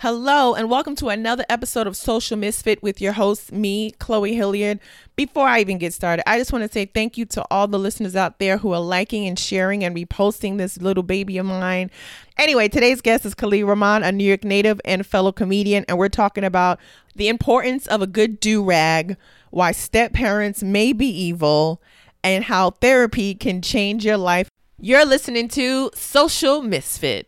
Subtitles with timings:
[0.00, 4.78] Hello, and welcome to another episode of Social Misfit with your host, me, Chloe Hilliard.
[5.16, 7.80] Before I even get started, I just want to say thank you to all the
[7.80, 11.90] listeners out there who are liking and sharing and reposting this little baby of mine.
[12.36, 16.08] Anyway, today's guest is Khalid Rahman, a New York native and fellow comedian, and we're
[16.08, 16.78] talking about
[17.16, 19.16] the importance of a good do rag,
[19.50, 21.82] why step parents may be evil,
[22.22, 24.48] and how therapy can change your life.
[24.78, 27.26] You're listening to Social Misfit.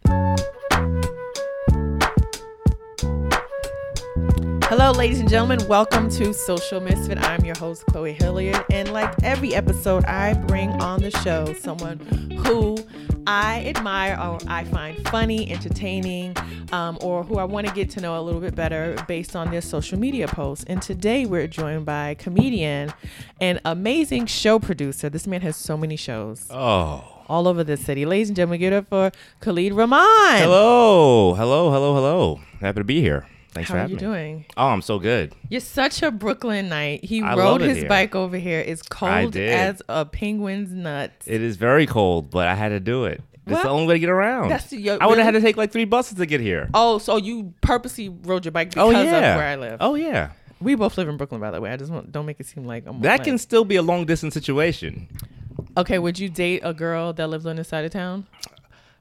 [4.70, 5.58] Hello, ladies and gentlemen.
[5.66, 7.18] Welcome to Social Misfit.
[7.18, 8.64] I'm your host, Chloe Hilliard.
[8.70, 11.98] And like every episode, I bring on the show someone
[12.46, 12.78] who
[13.26, 16.36] I admire or I find funny, entertaining,
[16.70, 19.50] um, or who I want to get to know a little bit better based on
[19.50, 20.64] their social media posts.
[20.68, 22.92] And today we're joined by a comedian
[23.40, 25.10] and amazing show producer.
[25.10, 26.46] This man has so many shows.
[26.48, 27.24] Oh.
[27.28, 28.06] All over the city.
[28.06, 29.10] Ladies and gentlemen, give it up for
[29.40, 29.98] Khalid Rahman.
[30.38, 31.34] Hello.
[31.34, 31.72] Hello.
[31.72, 31.94] Hello.
[31.96, 32.40] Hello.
[32.60, 33.26] Happy to be here.
[33.52, 34.00] Thanks How for are you me.
[34.00, 34.44] doing?
[34.56, 35.34] Oh, I'm so good.
[35.48, 37.04] You're such a Brooklyn night.
[37.04, 37.88] He I rode his here.
[37.88, 38.60] bike over here.
[38.60, 41.26] It's cold as a penguin's nuts.
[41.26, 43.22] It is very cold, but I had to do it.
[43.46, 43.62] That's What?
[43.64, 44.50] the only way to get around.
[44.50, 46.68] That's your- I would have had to take like three buses to get here.
[46.74, 49.30] oh, so you purposely rode your bike oh, because Oh, yeah.
[49.32, 49.78] of where I live.
[49.80, 50.30] Oh yeah.
[50.60, 51.72] We both live in Brooklyn, by the way.
[51.72, 53.82] I just want, don't make it seem like I'm That like- can still be a
[53.82, 55.08] long distance situation.
[55.76, 58.26] Okay, would you date a girl that lives on this side of town?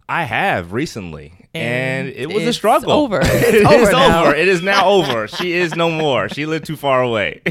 [0.08, 2.92] I have recently, and, And it was a struggle.
[2.92, 3.20] over.
[3.24, 4.22] It's is over now.
[4.26, 4.36] over.
[4.36, 5.28] It is now over.
[5.28, 6.30] She is no more.
[6.30, 7.42] She lived too far away.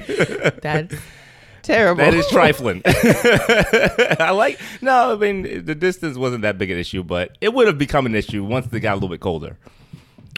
[0.63, 0.95] That's
[1.63, 2.05] terrible.
[2.05, 2.83] That is trifling.
[2.87, 5.13] I like no.
[5.13, 8.15] I mean, the distance wasn't that big an issue, but it would have become an
[8.15, 9.57] issue once it got a little bit colder.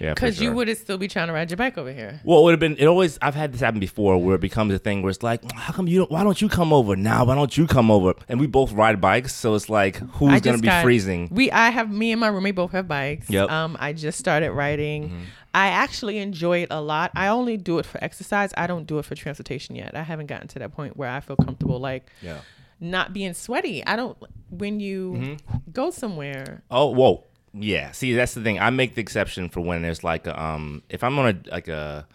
[0.01, 0.55] Yeah, because you sure.
[0.55, 2.20] would still be trying to ride your bike over here.
[2.25, 2.77] Well, it would have been.
[2.79, 3.19] It always.
[3.20, 5.87] I've had this happen before, where it becomes a thing where it's like, how come
[5.89, 5.98] you?
[6.01, 7.25] Don't, why don't you come over now?
[7.27, 8.15] Why don't you come over?
[8.28, 11.28] And we both ride bikes, so it's like, who's gonna be got- freezing?
[11.31, 13.28] We, I have me and my roommate both have bikes.
[13.28, 13.47] Yep.
[13.48, 13.55] Mm-hmm.
[13.55, 15.27] Um, I just started riding.
[15.53, 17.11] I actually enjoy it a lot.
[17.15, 18.55] I only do it for exercise.
[18.56, 19.97] I don't do it for transportation yet.
[19.97, 22.39] I haven't gotten to that point where I feel comfortable like Yeah.
[22.81, 23.84] not being sweaty.
[23.84, 24.17] I don't
[24.49, 25.56] when you Mm-hmm.
[25.72, 26.62] go somewhere.
[26.71, 27.25] Oh, whoa.
[27.53, 27.91] Yeah.
[27.93, 28.59] See, that's the thing.
[28.59, 31.69] I make the exception for when there's like, a, um, if I'm on a like
[31.69, 32.06] a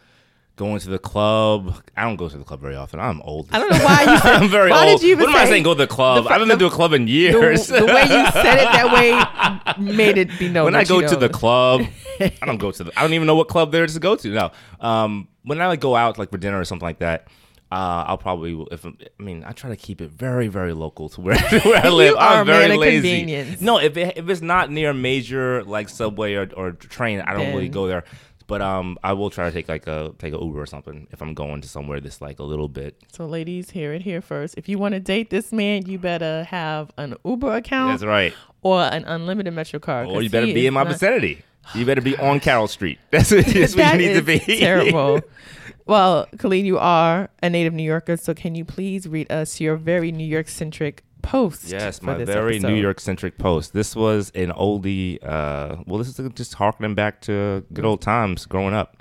[0.56, 1.82] going to the club.
[1.96, 3.00] I don't go to the club very often.
[3.00, 3.50] I'm old.
[3.52, 4.36] I don't know why you said.
[4.42, 5.02] I'm very why old.
[5.02, 5.64] did you even what am I saying?
[5.64, 6.24] Go to the club.
[6.24, 7.68] the I haven't fa- been to a club in years.
[7.68, 10.66] the way you said it that way made it be known.
[10.66, 11.82] when I go to the club,
[12.20, 12.92] I don't go to the.
[12.98, 14.30] I don't even know what club there is to go to.
[14.30, 14.52] No.
[14.80, 17.28] Um, when I like go out like for dinner or something like that,
[17.72, 21.22] uh, I'll probably if I mean I try to keep it very very local to
[21.22, 22.12] where, where I live.
[22.12, 23.02] You are a I'm very lazy.
[23.10, 23.62] convenience.
[23.62, 27.34] No, if it, if it's not near a major like subway or, or train, I
[27.34, 28.04] don't really go there.
[28.48, 31.20] But um, I will try to take like a take a Uber or something if
[31.24, 33.02] I'm going to somewhere that's like a little bit.
[33.12, 34.54] So, ladies, hear it here first.
[34.56, 38.36] If you want to date this man, you better have an Uber account That's right.
[38.62, 40.08] or an unlimited Metro card.
[40.10, 41.42] Or you better be in my not- vicinity.
[41.74, 43.00] You better be on Carroll Street.
[43.10, 44.38] That's what, that's That you need to be.
[44.38, 45.22] terrible.
[45.88, 49.76] Well, Khalid, you are a native New Yorker, so can you please read us your
[49.76, 51.66] very New York centric post?
[51.66, 52.70] Yes, for my this very episode?
[52.70, 53.74] New York centric post.
[53.74, 55.20] This was an oldie.
[55.24, 58.98] Uh, well, this is just harkening back to good old times growing up.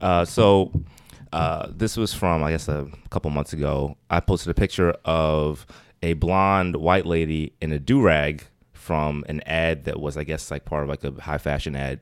[0.00, 0.70] Uh, so
[1.32, 3.96] uh, this was from I guess a couple months ago.
[4.08, 5.66] I posted a picture of
[6.04, 10.52] a blonde white lady in a do rag from an ad that was I guess
[10.52, 11.98] like part of like a high fashion ad.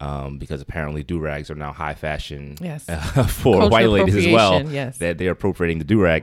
[0.00, 2.88] Um, because apparently do rags are now high fashion Yes.
[2.88, 4.62] uh, for Cultural white ladies as well.
[4.70, 4.98] yes.
[4.98, 6.22] That they're appropriating the do rag,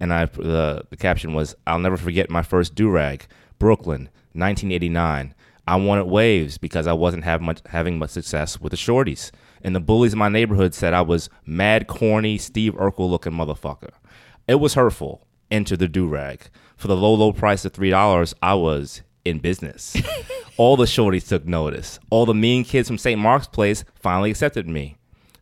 [0.00, 3.26] and I the the caption was, "I'll never forget my first do rag,
[3.58, 5.34] Brooklyn, 1989.
[5.66, 9.74] I wanted waves because I wasn't have much having much success with the shorties, and
[9.74, 13.90] the bullies in my neighborhood said I was mad, corny, Steve Urkel looking motherfucker.
[14.46, 15.26] It was hurtful.
[15.50, 16.42] Enter the do rag
[16.76, 18.34] for the low, low price of three dollars.
[18.40, 19.96] I was in business.
[20.58, 21.98] All the shorties took notice.
[22.10, 23.20] All the mean kids from St.
[23.20, 24.96] Mark's Place finally accepted me.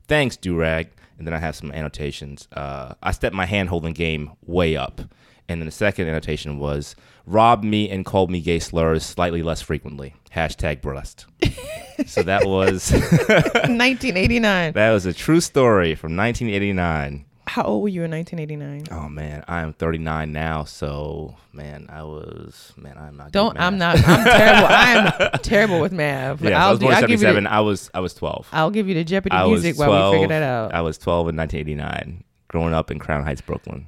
[0.09, 0.89] Thanks, Durag.
[1.19, 2.49] And then I have some annotations.
[2.53, 5.01] Uh, I stepped my hand holding game way up.
[5.49, 9.61] And then the second annotation was robbed me and called me gay slurs slightly less
[9.63, 10.15] frequently.
[10.35, 11.27] Hashtag breast.
[12.07, 12.91] so that was
[13.29, 14.73] 1989.
[14.73, 17.25] that was a true story from 1989.
[17.55, 18.89] How old were you in 1989?
[18.91, 20.65] Oh man, I am 39 now.
[20.65, 22.99] So man, I was man.
[22.99, 23.31] I'm not.
[23.31, 23.57] Don't.
[23.61, 23.97] I'm not.
[24.05, 24.67] I'm terrible.
[24.69, 26.43] I'm terrible with math.
[26.43, 27.45] Yeah, I was born in I'll 77.
[27.45, 28.49] the, I was I was 12.
[28.51, 30.75] I'll give you the Jeopardy I music 12, while we figure that out.
[30.75, 33.87] I was 12 in 1989, growing up in Crown Heights, Brooklyn.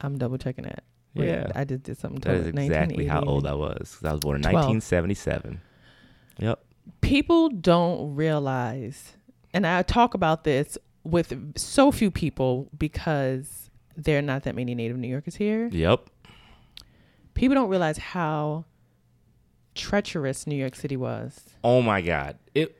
[0.00, 0.84] I'm double checking that.
[1.14, 1.50] Yeah.
[1.56, 2.20] I just did something.
[2.20, 3.96] That is exactly how old I was.
[3.96, 4.54] 'cause I was born in 12.
[4.54, 5.60] 1977.
[6.38, 6.60] Yep.
[7.00, 9.14] people don't realize,
[9.52, 10.78] and I talk about this
[11.10, 15.68] with so few people because there are not that many native New Yorkers here.
[15.68, 16.08] Yep.
[17.34, 18.64] People don't realize how
[19.74, 21.40] treacherous New York City was.
[21.62, 22.36] Oh my God.
[22.54, 22.74] It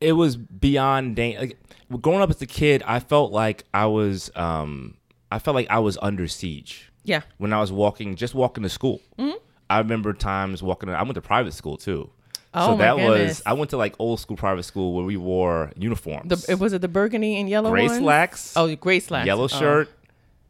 [0.00, 1.58] it was beyond dan- like
[2.00, 4.96] growing up as a kid i felt like i was um
[5.30, 7.20] i felt like i was under siege Yeah.
[7.38, 9.36] when i was walking just walking to school Mm-hmm.
[9.70, 12.10] i remember times walking i went to private school too
[12.54, 13.38] Oh, so that goodness.
[13.38, 16.58] was i went to like old school private school where we wore uniforms The, it
[16.58, 17.98] was it the burgundy and yellow gray ones?
[17.98, 19.26] slacks Oh, gray slacks.
[19.26, 19.48] yellow Oh.
[19.48, 19.90] shirt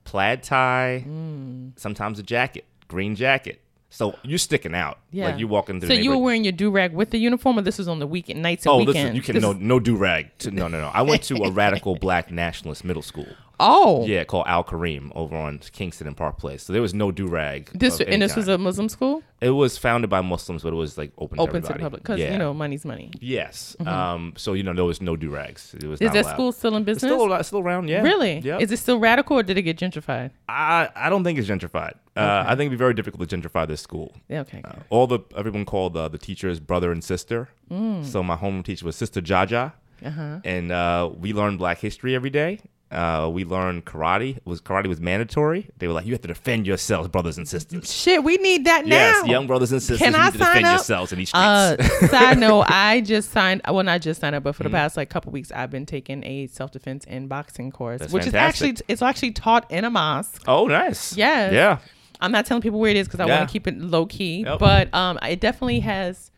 [0.04, 1.78] plaid tie Mm.
[1.78, 3.60] sometimes a jacket green jacket
[3.93, 5.27] so you're sticking out Yeah.
[5.27, 7.59] like you walking through the So you were wearing your do rag with the uniform,
[7.59, 9.11] or this was on the weekend nights and Oh, this weekends?
[9.11, 10.31] is, you can This no no do rag.
[10.50, 10.91] No, no, no.
[10.93, 13.27] I went to a radical black nationalist middle school.
[13.61, 16.65] Oh, Yeah, called Al Kareem over on Kingston and Park Place.
[16.65, 17.71] So there was no do rag.
[17.73, 20.99] This and this was a Muslim school, It was founded by Muslims, but it was
[20.99, 22.33] like open, open to to the public, because yeah.
[22.33, 23.11] you know money's money.
[23.21, 23.77] Yes.
[23.87, 24.33] Um.
[24.37, 25.75] So you know there was no do rags.
[25.75, 26.00] It was.
[26.00, 26.33] Is that allowed.
[26.33, 27.12] school still in It's business?
[27.12, 27.88] still still around?
[27.88, 28.03] Yeah.
[28.03, 28.41] Really?
[28.41, 28.59] Yeah.
[28.59, 30.31] Is it still radical, or did it get gentrified?
[30.49, 31.95] I I don't think it's gentrified.
[32.14, 34.14] Uh, I think it'd be very difficult to gentrify this school.
[34.31, 34.61] Okay.
[34.64, 37.49] Uh, all the everyone called uh, the teachers brother and sister.
[37.70, 39.73] So my homeroom teacher was Sister Jaja,
[40.03, 40.06] Mm.
[40.09, 40.41] Uh-huh.
[40.44, 42.59] and uh, we learned Black history every day.
[42.91, 44.37] Uh, we learned karate.
[44.37, 45.70] It was karate was mandatory.
[45.79, 47.91] They were like, you have to defend yourselves, brothers and sisters.
[47.91, 48.97] Shit, we need that now.
[48.97, 50.73] Yes, young brothers and sisters, Can you I need to defend up?
[50.73, 51.43] yourselves in these streets.
[51.47, 51.76] Uh,
[52.09, 53.62] side note, I just signed.
[53.67, 54.75] Well, not just signed up, but for the Mm-hmm.
[54.76, 58.25] past like couple weeks, I've been taking a self defense and boxing course, That's which
[58.25, 58.67] fantastic.
[58.67, 60.43] is actually it's actually taught in a mosque.
[60.47, 61.17] oh, nice.
[61.17, 61.53] Yes.
[61.55, 61.79] Yeah.
[62.23, 63.37] I'm not telling people where it is because I Yeah.
[63.39, 64.59] want to keep it low key, Yep.
[64.61, 66.31] but um, it definitely has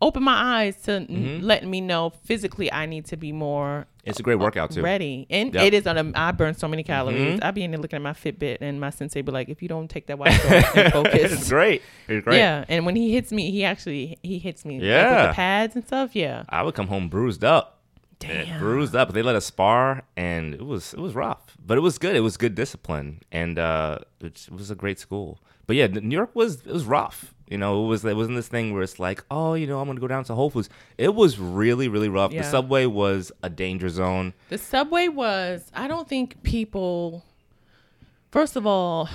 [0.00, 1.44] opened my eyes to n- Mm-hmm.
[1.46, 4.82] letting me know physically I need to be more It's a great workout too.
[4.82, 5.28] ready.
[5.30, 5.62] And Yep.
[5.64, 7.38] it is on a, I burn so many calories.
[7.38, 7.44] Mhm.
[7.44, 9.68] I be in there looking at my Fitbit, and my sensei be like, "If you
[9.68, 11.82] don't take that off and it's focus." great.
[12.08, 12.38] It's great.
[12.38, 15.26] Yeah, and when he hits me, he actually he hits me like, with Yeah.
[15.28, 16.16] the pads and stuff.
[16.16, 17.71] Yeah, I would come home bruised up.
[18.22, 18.58] Damn.
[18.58, 19.12] bruised up.
[19.12, 22.16] They let us spar, and it was it was rough, but it was good.
[22.16, 25.38] It was good discipline, and uh, it, it was a great school.
[25.66, 27.34] But yeah, New York was it was rough.
[27.48, 29.86] You know, it was it wasn't this thing where it's like, oh, you know, I'm
[29.86, 30.68] gonna go down to Whole Foods.
[30.98, 32.32] It was really really rough.
[32.32, 32.42] Yeah.
[32.42, 34.34] The subway was a danger zone.
[34.48, 37.24] The subway was, I don't think people,
[38.30, 39.08] first of all,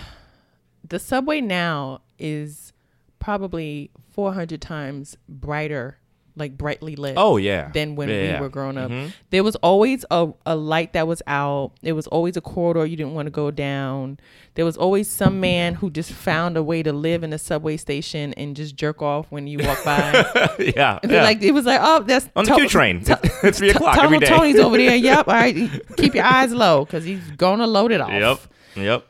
[0.87, 2.73] the subway now is
[3.19, 5.97] probably 400 times brighter,
[6.37, 7.15] like brightly lit.
[7.17, 8.39] Oh yeah, Than when Yeah, we yeah.
[8.41, 8.89] were growing up.
[8.91, 9.11] Mhm.
[9.31, 11.71] There was always a, a light that was out.
[11.81, 14.19] It was always a corridor you didn't want to go down.
[14.55, 17.77] There was always some man who just found a way to live in a subway
[17.77, 20.11] station and just jerk off when you walk by.
[20.59, 21.23] yeah, yeah.
[21.23, 23.95] Like it was like, oh, that's on the to- Q train to- at three o'clock
[23.95, 24.25] Tell every day.
[24.27, 24.95] Tony's over there.
[25.07, 25.27] Yep.
[25.27, 25.55] All right.
[25.97, 28.09] Keep your eyes low because he's going to load it off.
[28.75, 29.05] Yep, yep.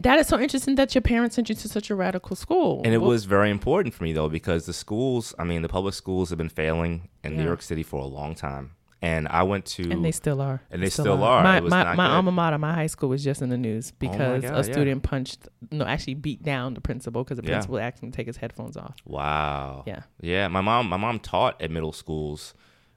[0.00, 2.82] That is so interesting that your parents sent you to such a radical school.
[2.84, 5.68] And it Well, was very important for me though because the schools, I mean, the
[5.68, 8.72] public schools have been failing in New York City for a long time.
[9.02, 10.62] And I went to And they still are.
[10.70, 11.42] And they still are.
[11.42, 12.14] My, It was my, my good.
[12.14, 14.62] alma mater, my high school was just in the news because God, a yeah.
[14.62, 17.50] student punched, no, actually beat down the principal because the Yeah.
[17.50, 18.96] principal asked him to take his headphones off.
[19.04, 19.84] Wow.
[19.86, 20.00] Yeah.
[20.20, 20.48] Yeah.
[20.48, 22.54] My mom my mom taught at middle schools.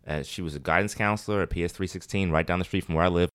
[0.07, 2.95] Uh, she was a guidance counselor at PS three sixteen right down the street from
[2.95, 3.28] where I live.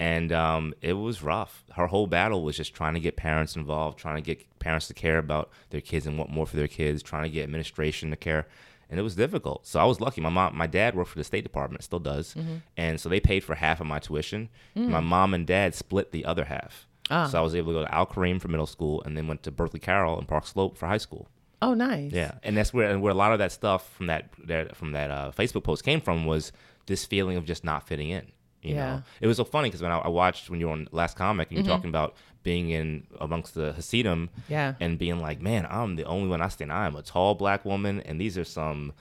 [0.00, 1.62] And um, it was rough.
[1.76, 4.94] Her whole battle was just trying to get parents involved, trying to get parents to
[4.94, 8.16] care about their kids and want more for their kids, trying to get administration to
[8.16, 8.48] care.
[8.88, 9.66] And it was difficult.
[9.66, 10.22] So I was lucky.
[10.22, 12.34] My mom, my dad worked for the State Department, still does,
[12.76, 14.48] and so they paid for half of my tuition.
[14.74, 16.88] My mom and dad split the other half.
[17.10, 17.26] Ah.
[17.26, 19.42] So I was able to go to Al Kareem for middle school, and then went
[19.42, 21.28] to Berkeley Carroll and Park Slope for high school.
[21.62, 22.10] Oh, nice.
[22.10, 24.92] Yeah, and that's where and where a lot of that stuff from that, that from
[24.92, 26.52] that uh, Facebook post came from was
[26.86, 28.32] this feeling of just not fitting in.
[28.62, 28.96] You Yeah.
[28.96, 31.16] know, it was so funny because when I, I watched when you were on Last
[31.16, 31.70] Comic and you Mm-hmm.
[31.70, 34.74] were talking about being in amongst the Hasidim Yeah.
[34.80, 36.72] and being like, man, I'm the only one I stand.
[36.72, 38.92] I am a tall black woman, and these are some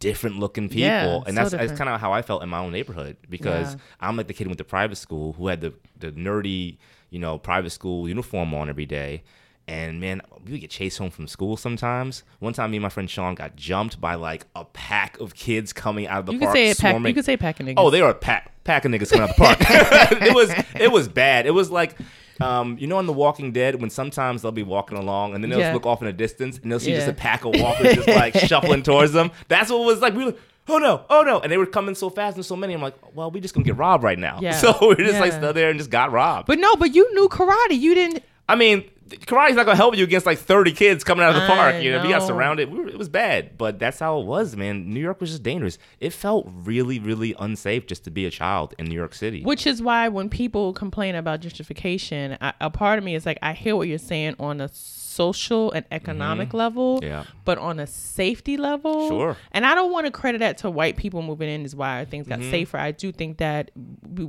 [0.00, 0.80] different looking people.
[0.82, 3.74] Yeah, and so that's, that's kind of how I felt in my own neighborhood because
[3.74, 3.80] Yeah.
[4.00, 6.76] I'm like the kid who went to private school who had the, the nerdy,
[7.10, 9.22] you know, private school uniform on every day.
[9.66, 12.22] And man, we would get chased home from school sometimes.
[12.38, 15.72] One time, me and my friend Sean got jumped by like a pack of kids
[15.72, 16.56] coming out of the You could park.
[16.56, 17.00] say it pack.
[17.02, 17.74] You could say packing niggas.
[17.78, 19.58] Oh, they were a pack pack of niggas coming out of the park.
[20.22, 21.46] it was it was bad.
[21.46, 21.96] It was like
[22.40, 25.50] um, you know, in The Walking Dead, when sometimes they'll be walking along and then
[25.50, 25.66] they'll Yeah.
[25.70, 28.08] just look off in the distance and they'll see just a pack of walkers just
[28.08, 29.30] like shuffling towards them.
[29.48, 30.14] That's what it was like.
[30.14, 31.38] We were like, oh no, oh no.
[31.40, 32.74] And they were coming so fast and so many.
[32.74, 34.40] I'm like, well, we just gonna get robbed right now.
[34.42, 34.50] Yeah.
[34.60, 35.38] So we're just like Yeah.
[35.38, 36.48] stood there and just got robbed.
[36.48, 37.78] But no, but you knew karate.
[37.78, 38.22] You didn't.
[38.48, 38.90] I mean,
[39.26, 41.82] karate's not gonna help you against like 30 kids coming out of the I park.
[41.82, 42.70] You know, we got surrounded.
[42.70, 44.92] We were, it was bad, but that's how it was, man.
[44.92, 45.78] New York was just dangerous.
[46.00, 49.42] It felt really, really unsafe just to be a child in New York City.
[49.42, 53.38] Which is why when people complain about gentrification, I, a part of me is like,
[53.42, 54.68] I hear what you're saying on a
[55.14, 57.06] social and economic level, Mm-hmm.
[57.06, 57.24] Yeah.
[57.44, 59.36] but on a safety level, Sure.
[59.52, 62.26] And I don't want to credit that to white people moving in is why things
[62.26, 62.42] Mm-hmm.
[62.42, 62.78] got safer.
[62.78, 63.70] I do think that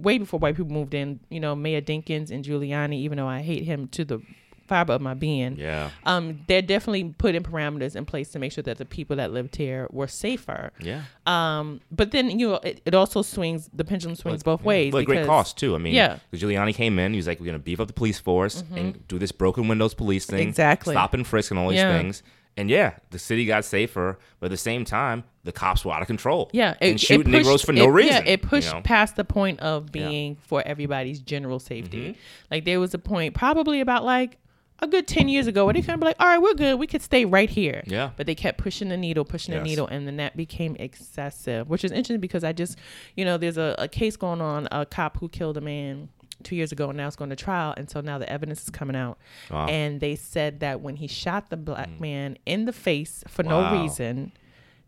[0.07, 3.41] way before white people moved in, you know, Mayor Dinkins and Giuliani, even though I
[3.41, 4.19] hate him to the
[4.67, 5.57] fiber of my being.
[5.57, 5.91] Yeah.
[6.05, 9.55] Um, they're definitely putting parameters in place to make sure that the people that lived
[9.55, 10.71] here were safer.
[10.79, 11.03] Yeah.
[11.25, 14.91] Um, but then you know it, it also swings the pendulum swings both ways.
[14.91, 15.75] But at great cost too.
[15.75, 16.07] I mean, Yeah.
[16.09, 16.17] Mm-hmm.
[16.31, 19.07] because Giuliani came in, he was like, "We're gonna beef up the police force and
[19.07, 20.93] do this broken windows police thing, Exactly.
[20.93, 21.97] stop and frisk and all these Yeah.
[21.97, 22.23] things."
[22.57, 26.01] And yeah, the city got safer, but at the same time, the cops were out
[26.01, 26.49] of control.
[26.53, 28.23] Yeah, and shooting pushed- Negroes for no it- reason.
[28.25, 28.81] Yeah, it pushed you know?
[28.81, 32.11] past the point of being for everybody's general safety.
[32.11, 32.19] Mm-hmm.
[32.49, 34.37] Like there was a point, probably about like
[34.79, 36.77] a good ten years ago, where they kind of be like, "All right, we're good.
[36.79, 38.11] We could stay right here." Yeah.
[38.17, 41.83] But they kept pushing the needle, pushing the needle, and then that became excessive, which
[41.83, 42.77] is interesting because I just,
[43.15, 46.09] you know, there's a, a case going on, a cop who killed a man
[46.43, 48.69] two years ago, and now it's going to trial, and so now the evidence is
[48.69, 49.17] coming out,
[49.49, 49.67] Wow.
[49.67, 52.01] and they said that when he shot the black mm.
[52.01, 53.71] man in the face for Wow.
[53.73, 54.33] no reason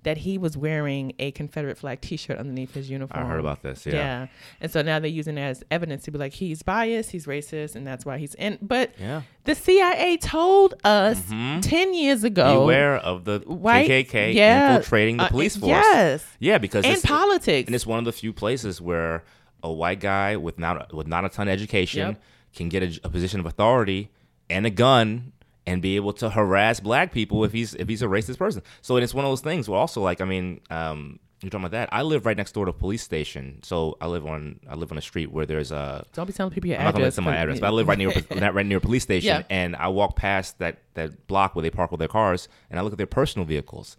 [0.08, 3.26] that he was wearing a Confederate flag T-shirt underneath his uniform.
[3.26, 3.86] I heard about this.
[3.86, 3.94] Yeah.
[3.94, 4.28] Yeah.
[4.62, 7.76] and so now they're using it as evidence to be like he's biased, he's racist,
[7.76, 8.58] and that's why he's in.
[8.62, 9.24] But Yeah.
[9.44, 11.22] the CIA told us
[11.62, 15.70] ten years ago, Beware of the white- KKK yeah, infiltrating the uh, police force.
[15.70, 17.68] Yes, Yeah, because and it's, politics.
[17.68, 19.26] and it's one of the few places where
[19.62, 22.22] a white guy with not with not a ton of education Yep.
[22.56, 24.10] can get a, a position of authority
[24.50, 25.34] and a gun
[25.68, 28.64] and be able to harass black people if he's if he's a racist person.
[28.82, 31.72] So it's one of those things where also like I mean, um, you're talking about
[31.78, 31.90] that.
[31.92, 34.92] I live right next door to a police station, so I live on I live
[34.92, 36.88] on a street where there's a Don't be telling people your address.
[36.88, 37.16] I'm not address.
[37.16, 39.44] say my address, but I live right near not right near a police station, Yeah.
[39.50, 42.84] and I walk past that that block where they park all their cars, and I
[42.84, 43.98] look at their personal vehicles.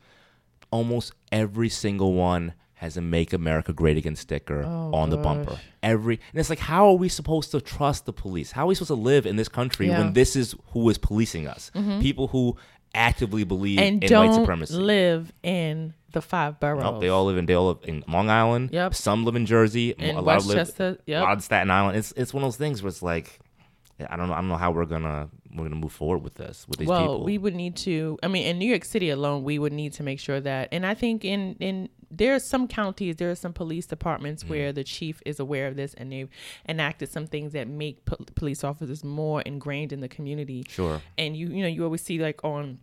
[0.71, 5.58] Almost every single one has a "Make America Great Again" sticker Oh, on the bumper.
[5.82, 8.52] Every and it's like, how are we supposed to trust the police?
[8.52, 9.94] How are we supposed to live in this country Yeah.
[9.94, 10.02] Mm-hmm.
[10.04, 11.70] when this is who is policing us?
[12.00, 12.56] People who
[12.94, 14.75] actively believe and in white don't supremacy.
[14.75, 16.82] live in the five boroughs.
[16.82, 18.70] Nope, they all live in they all live in Long Island.
[18.73, 18.94] Yep.
[18.94, 19.90] Some live in Jersey.
[19.90, 21.20] In a lot live, Westchester, yep.
[21.20, 21.99] A lot in Staten Island.
[21.99, 23.40] It's it's one of those things where it's like,
[24.08, 24.35] I don't know.
[24.35, 27.00] I don't know how we're gonna we're gonna move forward with this with these well,
[27.00, 27.25] people.
[27.25, 28.19] we would need to.
[28.23, 30.69] I mean, in New York City alone, we would need to make sure that.
[30.73, 34.49] And I think in in there are some counties, there are some police departments Mm.
[34.49, 36.31] where the chief is aware of this, and they've
[36.69, 40.64] enacted some things that make po- police officers more ingrained in the community.
[40.69, 41.02] sure.
[41.19, 42.78] And you you know you always see like on.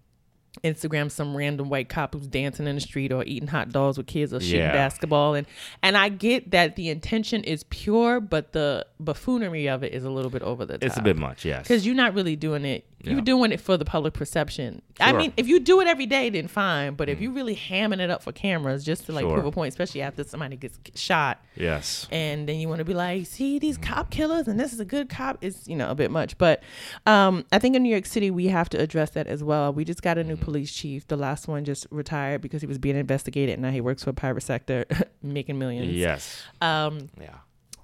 [0.63, 4.07] Instagram, some random white cop who's dancing in the street or eating hot dogs with
[4.07, 4.71] kids or shooting Yeah.
[4.71, 5.45] basketball, and
[5.83, 10.09] and I get that the intention is pure, but the buffoonery of it is a
[10.09, 10.83] little bit over the top.
[10.83, 11.63] It's a bit much, yes.
[11.67, 12.85] Because you're not really doing it.
[13.03, 13.21] You're Yeah.
[13.21, 14.81] doing it for the public perception.
[14.99, 16.95] I mean, if you do it every day, then fine.
[16.95, 19.33] But if you're really hamming it up for cameras just to like Sure.
[19.33, 22.07] prove a point, especially after somebody gets shot, yes.
[22.11, 24.85] and then you want to be like, see these cop killers, and this is a
[24.85, 26.37] good cop, is you know a bit much.
[26.37, 26.63] But
[27.05, 29.71] um, I think in New York City we have to address that as well.
[29.71, 31.07] We just got a new police chief.
[31.07, 34.09] The last one just retired because he was being investigated, and now he works for
[34.09, 34.85] a private sector,
[35.21, 35.91] making millions.
[35.93, 36.41] Yes.
[36.61, 37.35] Um, Yeah.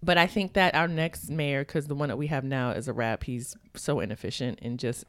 [0.03, 2.87] But I think that our next mayor, because the one that we have now is
[2.87, 5.05] a rap, he's so inefficient and just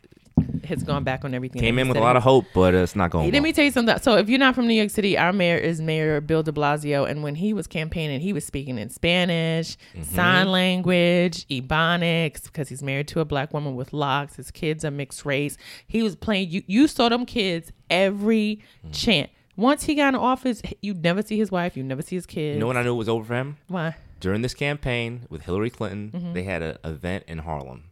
[0.65, 1.61] has gone back on everything.
[1.61, 3.27] Came in with a lot of hope, but it's not going.
[3.27, 3.43] Let well.
[3.43, 3.99] me tell you something.
[3.99, 7.09] So, if you're not from New York City, our mayor is Mayor Bill de Blasio.
[7.09, 10.15] And when he was campaigning, he was speaking in Spanish, Mm-hmm.
[10.15, 14.37] sign language, Ebonics, because he's married to a black woman with locks.
[14.37, 15.57] His kids are mixed race.
[15.87, 18.93] He was playing, you, you saw them kids every Mm.
[18.93, 19.31] chant.
[19.57, 22.55] Once he got in office, you never see his wife, you never see his kids.
[22.55, 23.59] You know when I knew it was over for him?
[23.69, 23.95] Why?
[24.23, 26.33] During this campaign with Hillary Clinton, Mm-hmm.
[26.33, 27.91] they had an event in Harlem,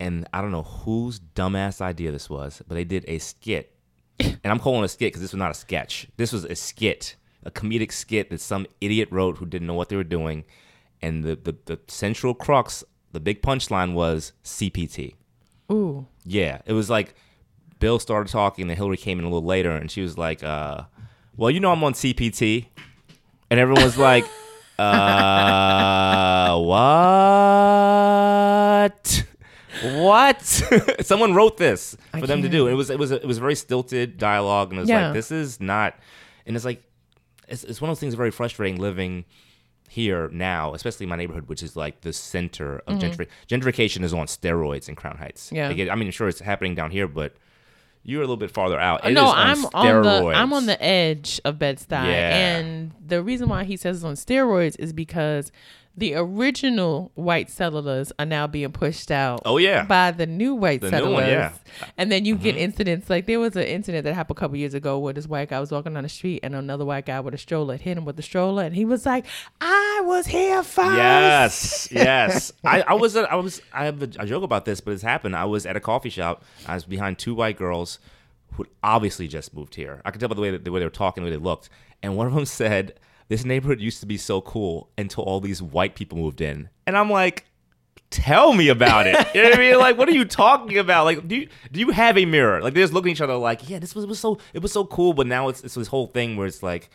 [0.00, 3.76] and I don't know whose dumbass idea this was, but they did a skit,
[4.20, 6.06] and I'm calling it a skit because this was not a sketch.
[6.16, 9.90] This was a skit, a comedic skit that some idiot wrote who didn't know what
[9.90, 10.44] they were doing,
[11.02, 12.82] and the the, the central crux,
[13.12, 15.14] the big punchline was CPT.
[15.70, 16.06] Ooh.
[16.24, 17.14] Yeah, it was like
[17.80, 20.84] Bill started talking, and Hillary came in a little later, and she was like, uh,
[21.36, 22.64] "Well, you know, I'm on CPT,"
[23.50, 24.24] and everyone was like,
[24.78, 26.58] "Uh,
[28.84, 29.24] what?
[29.82, 30.42] What?"
[31.02, 32.64] Someone wrote this I for them to do.
[32.64, 32.72] can't.
[32.72, 35.06] It was it was it was very stilted dialogue, and it was Yeah.
[35.06, 35.94] like, "This is not,"
[36.46, 36.82] and it's like,
[37.48, 39.24] it's it's one of those things very frustrating living
[39.88, 44.12] here now, especially in my neighborhood, which is like the center of gentri- gentrification is
[44.12, 45.46] on steroids in Crown Heights.
[45.46, 45.56] Mm-hmm.
[45.56, 45.68] Yeah.
[45.68, 47.34] Like, it- I mean, sure, it's happening down here, but
[48.04, 49.04] you're a little bit farther out.
[49.04, 49.64] It no, is on I'm
[49.96, 50.36] on the.
[50.36, 52.56] I'm on the edge of Bed Stuy, Yeah.
[52.56, 55.50] and the reason why he says it's on steroids is because
[55.96, 59.42] the original white settlers are now being pushed out.
[59.44, 59.84] Oh, yeah.
[59.84, 61.12] by the new white The new settlers.
[61.14, 61.48] one, yeah.
[61.50, 61.84] Mm-hmm.
[61.98, 64.74] And then you get incidents like there was an incident that happened a couple years
[64.74, 67.34] ago where this white guy was walking down the street and another white guy with
[67.34, 69.24] a stroller hit him with the stroller, and he was like,
[69.60, 70.96] "I was here first.
[70.96, 72.52] Yes, yes.
[72.64, 75.02] I, I was, at, I was, I have a, a joke about this, but it's
[75.02, 75.36] happened.
[75.36, 76.42] I was at a coffee shop.
[76.66, 77.98] I was behind two white girls
[78.54, 80.00] who obviously just moved here.
[80.04, 81.42] I could tell by the way that the way they were talking, the way they
[81.42, 81.68] looked,
[82.02, 85.60] and one of them said, "This neighborhood used to be so cool until all these
[85.62, 87.46] white people moved in," and I'm like.
[88.10, 89.16] tell me about it.
[89.34, 89.78] You know what I mean?
[89.78, 91.04] Like, what are you talking about?
[91.04, 92.62] Like, do you do you have a mirror?
[92.62, 94.70] Like, they're just looking at each other like, yeah, this was, was so it was
[94.70, 96.90] so cool, but now it's it's this whole thing where it's like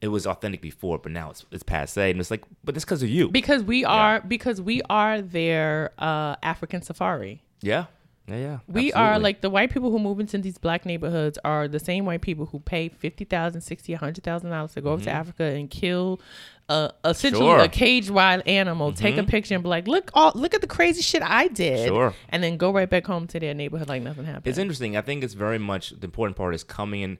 [0.00, 3.02] it was authentic before, but now it's it's passe, and it's like, but it's because
[3.02, 3.28] of you.
[3.28, 7.42] because we are because we are their uh, African safari.
[7.60, 7.86] yeah,
[8.28, 8.58] yeah, yeah.
[8.68, 12.04] We are like the white people who move into these black neighborhoods are the same
[12.06, 15.10] white people who pay fifty thousand, sixty, a hundred thousand dollars to go up to
[15.10, 16.20] Africa and kill
[16.68, 17.58] a essentially Mm-hmm.
[17.58, 17.64] Sure.
[17.64, 20.66] a caged wild animal, take a picture and be like, look, all look at the
[20.66, 22.14] crazy shit I did, Sure.
[22.28, 24.46] and then go right back home to their neighborhood like nothing happened.
[24.46, 24.96] It's interesting.
[24.96, 27.18] I think it's very much the important part is coming in.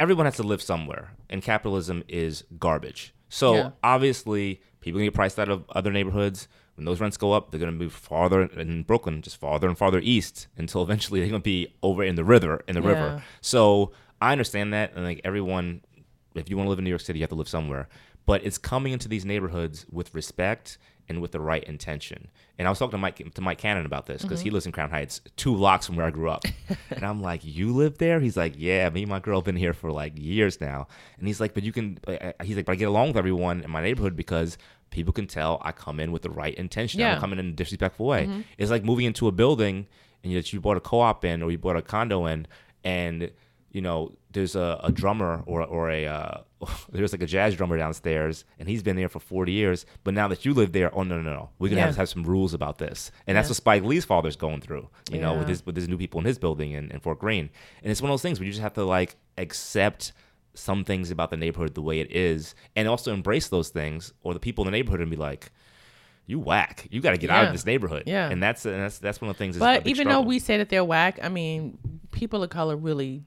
[0.00, 3.14] Everyone has to live somewhere, and capitalism is garbage.
[3.28, 3.70] So Yeah.
[3.82, 6.48] obviously, people can get priced out of other neighborhoods.
[6.76, 9.76] When those rents go up, they're going to move farther in Brooklyn, just farther and
[9.76, 12.62] farther east until eventually they're going to be over in the river.
[12.66, 12.88] In the Yeah.
[12.88, 13.22] river.
[13.42, 15.82] So I understand that, and like everyone,
[16.34, 17.88] if you want to live in New York City, you have to live somewhere.
[18.24, 22.30] But it's coming into these neighborhoods with respect and with the right intention.
[22.56, 24.70] And I was talking to Mike to Mike Cannon about this because he lives in
[24.72, 26.44] Crown Heights, two blocks from where I grew up.
[26.90, 29.56] and I'm like, "You live there?" He's like, "Yeah, me and my girl have been
[29.56, 30.86] here for like years now."
[31.18, 33.60] And he's like, "But you can," uh, he's like, "But I get along with everyone
[33.62, 34.56] in my neighborhood because."
[34.92, 37.00] People can tell I come in with the right intention.
[37.00, 37.10] I Yeah.
[37.12, 38.30] don't come in in a disrespectful way.
[38.58, 39.86] It's like moving into a building
[40.22, 42.46] and you, that you bought a co-op in or you bought a condo in,
[42.84, 43.30] and
[43.72, 46.38] you know there's a, a drummer or or a uh,
[46.92, 49.84] there's like a jazz drummer downstairs, and he's been there for 40 years.
[50.04, 52.08] But now that you live there, oh no no no, we're gonna have to have
[52.08, 54.88] some rules about this, and that's what Spike Lee's father's going through.
[55.10, 57.50] You know, with his with his new people in his building in, in Fort Greene,
[57.82, 60.12] and it's one of those things where you just have to like accept
[60.54, 64.34] some things about the neighborhood the way it is, and also embrace those things, or
[64.34, 65.50] the people in the neighborhood and be like.
[66.24, 66.86] You whack!
[66.92, 68.04] You got to get out of this neighborhood.
[68.06, 68.30] Yeah.
[68.30, 69.58] and that's and that's that's one of the things.
[69.58, 71.76] But even though we say that they're whack, I mean,
[72.12, 73.24] people of color really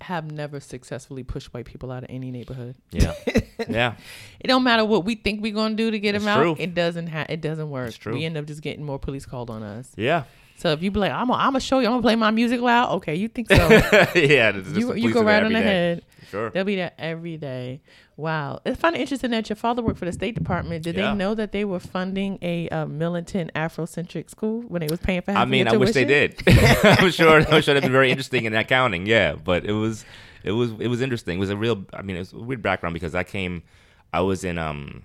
[0.00, 2.74] have never successfully pushed white people out of any neighborhood.
[2.90, 3.14] yeah,
[3.68, 3.94] yeah,
[4.40, 6.42] It don't matter what we think we're gonna do to get That's them out.
[6.42, 6.56] true.
[6.58, 7.86] It doesn't ha- It doesn't work.
[7.86, 8.14] That's true.
[8.14, 9.92] We end up just getting more police called on us.
[9.96, 10.24] yeah,
[10.56, 12.60] So if you be like, I'm gonna, I'm show you, I'm gonna play my music
[12.60, 12.90] loud.
[12.96, 13.54] Okay, you think so?
[14.16, 14.56] yeah.
[14.56, 15.62] you you go right on every the day.
[15.62, 16.02] head.
[16.32, 16.48] Sure.
[16.48, 17.82] They'll be there every day.
[18.16, 20.82] Wow, it's kind of interesting that your father worked for the State Department.
[20.82, 21.10] Did Yeah.
[21.10, 25.20] they know that they were funding a uh, militant Afrocentric school when they was paying
[25.20, 25.32] for?
[25.32, 26.42] I mean, I wish they did.
[26.48, 27.40] I'm sure.
[27.40, 29.04] I'm sure that'd been very interesting in accounting.
[29.04, 30.06] Yeah, but it was,
[30.42, 31.36] it was, it was interesting.
[31.36, 31.84] It was a real.
[31.92, 33.62] I mean, it was a weird background because I came,
[34.10, 35.02] I was in um,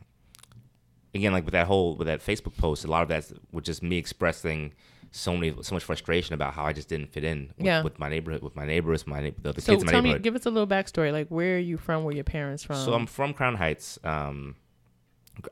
[1.14, 2.86] again like with that whole with that Facebook post.
[2.86, 4.72] A lot of that was just me expressing
[5.12, 7.82] so many so much frustration about how I just didn't fit in with, Yeah.
[7.84, 10.02] with my neighborhood, with my neighbors, my neigh- the, the So kids in my tell
[10.02, 11.12] me, give us a little backstory.
[11.12, 12.04] Like, where are you from?
[12.04, 12.76] Where your parents from?
[12.78, 13.98] So I'm from Crown Heights.
[14.04, 14.56] Um,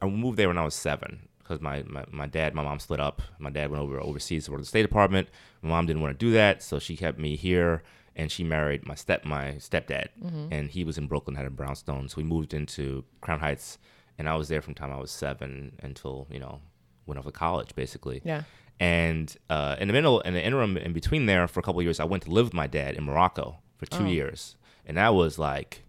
[0.02, 3.00] I moved there when I was seven because my, my, my dad, my mom split
[3.00, 3.22] up.
[3.40, 5.28] My dad went over overseas to work at the State Department.
[5.62, 7.84] My mom didn't want to do that, so she kept me here,
[8.16, 10.48] and she married my step my stepdad, Mm-hmm.
[10.52, 12.10] and he was in Brooklyn, had a brownstone.
[12.10, 13.78] So we moved into Crown Heights,
[14.18, 16.62] and I was there from the time I was seven until you know
[17.06, 18.22] went off to college, basically.
[18.26, 18.42] yeah.
[18.80, 21.86] And uh, in the middle, in the interim, in between there, for a couple of
[21.86, 24.08] years, I went to live with my dad in Morocco for two Oh.
[24.08, 25.82] years, and that was like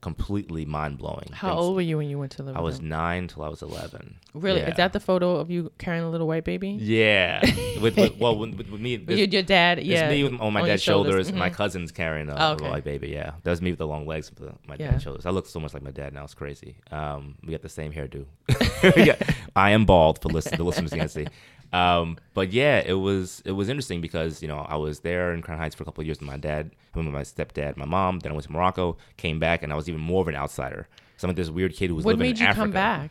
[0.00, 1.30] completely mind blowing.
[1.32, 2.56] How old were you when you went to live?
[2.56, 2.90] I was them?
[2.90, 4.16] nine till I was eleven.
[4.34, 4.60] really.
[4.60, 4.68] Yeah.
[4.70, 6.70] Is that the photo of you carrying a little white baby?
[6.78, 7.40] Yeah,
[7.80, 10.10] with, with well, with, with me, With your, your dad, it's yeah.
[10.10, 11.54] me with, on my on dad's shoulders, and my Mhm.
[11.54, 12.70] cousin's carrying a Oh, little okay.
[12.70, 13.08] white baby.
[13.08, 14.90] Yeah, that was me with the long legs with the, my Yeah.
[14.90, 15.24] dad's shoulders.
[15.24, 16.76] I look so much like my dad now; it's crazy.
[16.90, 18.26] Um, we got the same hairdo.
[19.06, 19.22] Got-
[19.56, 21.26] I am bald for listen, the listeners can't see.
[21.74, 25.42] Um, but yeah, it was it was interesting because you know I was there in
[25.42, 28.20] Crown Heights for a couple of years with my dad, with my stepdad, my mom.
[28.20, 30.86] Then I went to Morocco, came back, and I was even more of an outsider.
[31.16, 33.10] So I'm like this weird kid who was What living made you come back?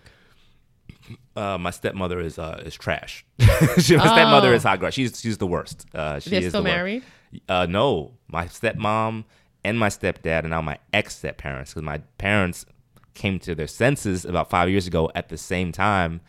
[1.36, 3.26] Uh, my stepmother is uh, is trash.
[3.80, 4.56] She- my stepmother Oh.
[4.56, 4.91] is hot girl.
[4.91, 5.86] She's she's the worst.
[5.93, 6.78] Uh, she They're is still the worst.
[6.78, 7.04] married.
[7.49, 9.26] Uh, no, my stepmom
[9.65, 12.65] and my stepdad, and now my ex step parents, because my parents
[13.13, 16.21] came to their senses about five years ago at the same time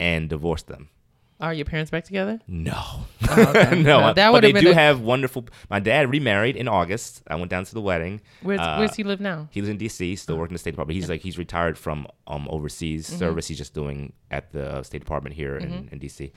[0.00, 0.88] and divorced them.
[1.40, 2.40] Are your parents back together?
[2.46, 2.72] No,
[3.28, 3.82] Oh, okay.
[3.82, 5.46] no, Well, that but would they have been do a- have wonderful.
[5.68, 7.22] My dad remarried in August.
[7.28, 8.22] I went down to the wedding.
[8.40, 9.48] Where's, Uh, where's he live now?
[9.50, 10.16] He lives in D.C.
[10.16, 10.94] Still working in the State Department.
[10.96, 13.18] He's like he's retired from um overseas Mm-hmm.
[13.18, 13.48] service.
[13.48, 16.32] He's just doing at the State Department here in, in D.C.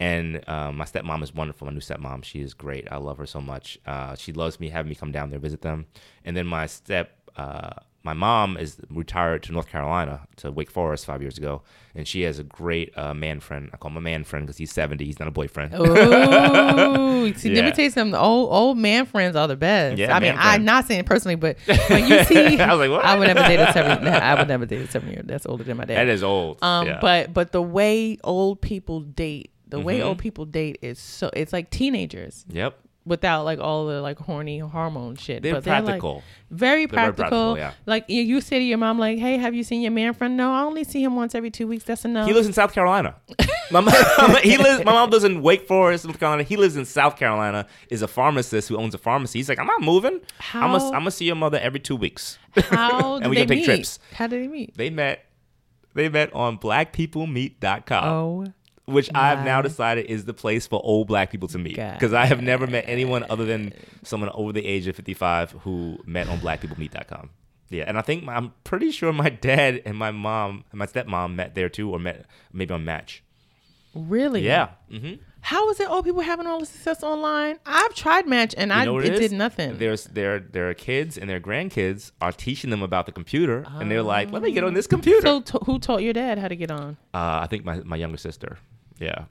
[0.00, 1.66] And um, my stepmom is wonderful.
[1.66, 2.88] My new stepmom, she is great.
[2.90, 3.78] I love her so much.
[3.86, 5.86] Uh, she loves me having me come down there visit them.
[6.24, 7.70] And then my step, uh,
[8.04, 11.62] my mom is retired to North Carolina to Wake Forest five years ago,
[11.94, 13.70] and she has a great uh, man friend.
[13.72, 15.04] I call him a man friend because he's seventy.
[15.04, 15.72] He's not a boyfriend.
[15.74, 18.14] Oh, see, let me tell you something.
[18.14, 19.98] Old old man friends are the best.
[19.98, 21.56] Yeah, I mean, man I'm not saying it personally, but
[21.88, 23.04] when you see, I was like, what?
[23.04, 24.06] I would never date a seven.
[24.08, 25.22] I would never date a seven year.
[25.24, 25.96] That's older than my dad.
[25.96, 26.58] That is old.
[26.62, 26.98] Um, Yeah.
[27.00, 30.04] but but the way old people date, the way Mhm.
[30.06, 32.44] old people date is so it's like teenagers.
[32.48, 32.78] yep.
[33.04, 35.42] Without like all the like horny hormone shit.
[35.42, 36.10] They're but practical.
[36.10, 37.14] They're, like, very practical.
[37.54, 37.72] practical, yeah.
[37.86, 40.36] Like you, you say to your mom, like, "Hey, have you seen your man friend?"
[40.36, 41.84] No, I only see him once every two weeks.
[41.84, 42.26] That's enough.
[42.28, 43.14] He lives in South Carolina.
[43.70, 44.84] my, mom, he lives.
[44.84, 46.42] My mom lives in Wake Forest, North Carolina.
[46.42, 47.66] He lives in South Carolina.
[47.88, 49.38] Is a pharmacist who owns a pharmacy.
[49.38, 50.14] He's like, I'm not moving.
[50.14, 52.38] I'm How- gonna I'm gonna see your mother every two weeks.
[52.56, 53.64] How And we can take meet?
[53.64, 53.98] trips.
[54.12, 54.76] How did they meet?
[54.76, 55.24] They met.
[55.94, 58.04] They met on BlackPeopleMeet.com.
[58.04, 58.46] Oh,
[58.86, 61.76] which I've now decided is the place for old black people to meet.
[61.76, 65.98] Because I have never met anyone other than someone over the age of 55 who
[66.04, 67.30] met on blackpeoplemeet.com.
[67.70, 70.86] Yeah, and I think my, I'm pretty sure my dad and my mom and my
[70.86, 73.22] stepmom met there too, or met maybe on Match.
[73.94, 74.44] really?
[74.44, 74.70] Yeah.
[74.90, 77.58] hmm How is it old people having all the success online?
[77.64, 79.78] I've tried Match and I You what it, it did nothing.
[79.78, 84.02] There's their their kids and their grandkids are teaching them about the computer, and they're
[84.02, 86.56] like, "Let me get on this computer." so t- who taught your dad how to
[86.56, 86.96] get on?
[87.14, 88.58] Uh, I think my, my younger sister.
[89.02, 89.24] Yeah.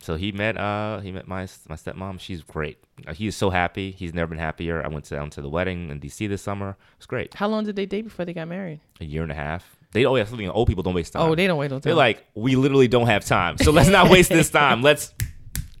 [0.00, 2.20] So he met uh he met my my stepmom.
[2.20, 2.78] She's great.
[3.06, 3.90] Uh, he is so happy.
[3.90, 4.84] He's never been happier.
[4.84, 6.76] I went down to the wedding in DC this summer.
[6.96, 7.34] It's great.
[7.34, 8.80] How long did they date before they got married?
[9.00, 9.76] A year and a half.
[9.92, 10.48] They oh yeah something.
[10.48, 11.22] Old people don't waste time.
[11.22, 13.58] Oh, they don't wait until They're like we literally don't have time.
[13.58, 14.82] So let's not waste this time.
[14.82, 15.12] Let's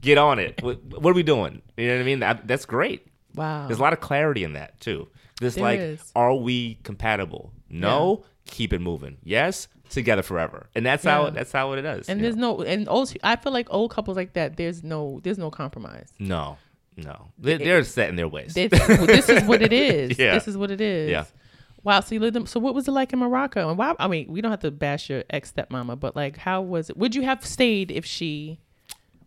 [0.00, 0.60] get on it.
[0.62, 1.62] What, what are we doing?
[1.76, 2.20] You know what I mean?
[2.20, 3.06] That, that's great.
[3.34, 3.66] wow.
[3.68, 5.08] There's a lot of clarity in that too.
[5.40, 6.12] Just There like, is.
[6.16, 7.52] are we compatible?
[7.70, 9.18] No, keep it moving.
[9.22, 10.66] Yes, together forever.
[10.74, 12.08] And that's how that's how it is.
[12.08, 12.56] and there's know?
[12.58, 13.12] no and old.
[13.22, 14.56] I feel like old couples like that.
[14.56, 16.12] There's no there's no compromise.
[16.18, 16.58] no,
[16.96, 18.54] no, they, they're set in their ways.
[18.54, 20.18] This, this is what it is.
[20.18, 20.34] Yeah.
[20.34, 21.10] This is what it is.
[21.10, 21.24] Yeah.
[21.84, 22.00] Wow.
[22.00, 22.36] So you lived.
[22.36, 23.68] In, so what was it like in Morocco?
[23.68, 23.94] And why?
[23.98, 26.96] I mean, we don't have to bash your ex stepmama, but like, how was it?
[26.96, 28.58] Would you have stayed if she?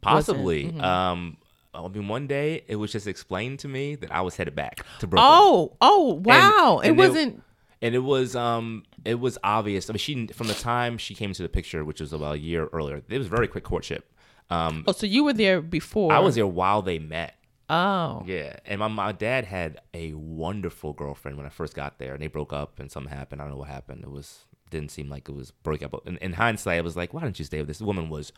[0.02, 0.66] Possibly.
[0.66, 0.82] Mm-hmm.
[0.82, 1.38] Um,
[1.74, 4.86] I mean, one day it was just explained to me that I was headed back
[5.00, 5.32] to Brooklyn.
[5.32, 6.82] Oh, oh, wow!
[6.84, 7.42] and it wasn't.
[7.82, 9.90] And it was um it was obvious.
[9.90, 12.40] I mean, she from the time she came into the picture, which was about a
[12.40, 14.12] year earlier, it was very quick courtship.
[14.50, 16.12] Um, Oh, so you were there before?
[16.12, 17.36] I was there while they met.
[17.70, 22.12] Oh, Yeah, and my, my dad had a wonderful girlfriend when I first got there,
[22.14, 23.40] and they broke up, and something happened.
[23.42, 24.04] I don't know what happened.
[24.04, 26.06] It was didn't seem like it was broke up.
[26.06, 27.78] In, in hindsight, I was like, why didn't you stay with this?
[27.80, 28.34] This woman was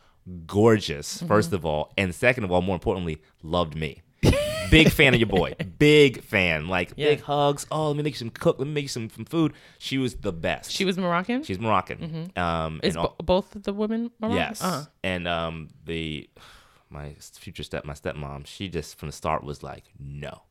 [0.48, 1.28] gorgeous, Mm-hmm.
[1.28, 4.02] first of all, and second of all, more importantly, loved me.
[4.74, 5.54] Big fan of your boy.
[5.80, 6.68] Big fan.
[6.68, 7.10] Like Yeah.
[7.12, 7.66] big hugs.
[7.72, 8.58] Oh, let me make you some cook.
[8.60, 9.54] Let me make you some, some food.
[9.78, 10.72] She was the best.
[10.72, 11.44] she was Moroccan.
[11.44, 12.32] She's Moroccan.
[12.36, 14.38] Um, Is and all- bo- both of the women Moroccan?
[14.38, 14.62] Yes.
[14.64, 14.86] Uh-huh.
[15.04, 16.30] And um the
[16.90, 20.44] my future step my stepmom, she just from the start was like, no.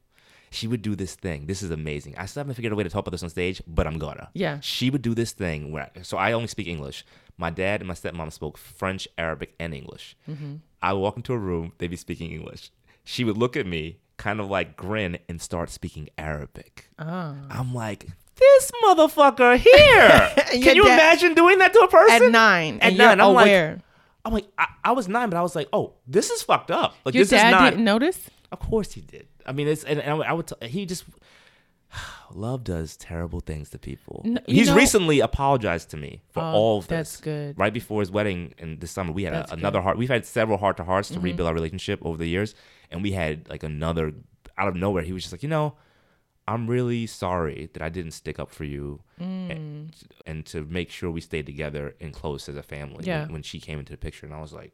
[0.51, 1.47] She would do this thing.
[1.47, 2.15] This is amazing.
[2.19, 3.99] I still haven't figured out a way to talk about this on stage, but I'm
[3.99, 4.29] gonna.
[4.35, 4.61] Yeah.
[4.61, 7.05] She would do this thing where so I only speak English.
[7.39, 10.15] My dad and my stepmom spoke French, Arabic, and English.
[10.29, 10.57] Mm-hmm.
[10.83, 12.71] I would walk into a room, they'd be speaking English.
[13.05, 16.89] She would look at me, kind of like grin, and start speaking Arabic.
[16.97, 17.35] Oh.
[17.51, 18.07] I'm like,
[18.37, 20.33] this motherfucker here.
[20.63, 22.27] Can you dad- imagine doing that to a person?
[22.27, 22.79] At nine.
[22.81, 23.81] At nine, I'm like, aware.
[24.25, 26.95] I'm like, I, I was nine, but I was like, oh, this is fucked up.
[27.05, 27.71] Like Your this is dad not.
[27.71, 28.31] didn't notice.
[28.53, 29.27] Of course he did.
[29.45, 30.47] I mean, it's and, and I would.
[30.47, 31.05] T- he just
[32.35, 34.23] love does terrible things to people.
[34.25, 36.97] No, He's know- recently apologized to me for Oh, all of this.
[37.11, 37.59] that's good.
[37.59, 39.59] Right before his wedding in this summer, we had a, good.
[39.59, 39.99] another heart.
[39.99, 41.25] We've had several heart to hearts to Mm-hmm.
[41.25, 42.55] rebuild our relationship over the years,
[42.91, 44.13] and we had like another
[44.59, 45.03] out of nowhere.
[45.03, 45.75] He was just like, you know.
[46.49, 49.51] I'm really sorry that I didn't stick up for you Mm.
[49.53, 53.23] and, and to make sure we stayed together and close as a family Yeah.
[53.27, 54.27] when, when she came into the picture.
[54.27, 54.73] And I was like,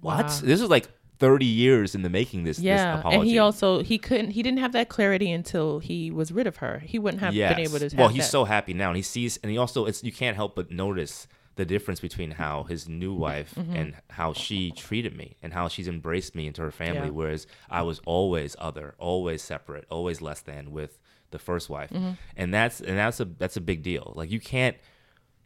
[0.00, 0.26] what?
[0.26, 0.40] Wow.
[0.42, 0.88] This is like
[1.20, 2.44] 30 years in the making.
[2.44, 3.18] This, this Yeah, apology.
[3.20, 6.56] and he also he couldn't he didn't have that clarity until he was rid of
[6.56, 6.80] her.
[6.80, 7.54] He wouldn't have yes.
[7.54, 7.84] been able to.
[7.84, 8.30] Have well, he's that.
[8.30, 11.28] so happy now, and he sees, and he also it's you can't help but notice
[11.56, 13.76] the difference between how his new wife Mm-hmm.
[13.76, 17.12] and how she treated me and how she's embraced me into her family, Yeah.
[17.20, 20.98] whereas I was always other, always separate, always less than with
[21.32, 22.12] the first wife, Mm-hmm.
[22.36, 24.12] and that's and that's a that's a big deal.
[24.16, 24.76] Like you can't.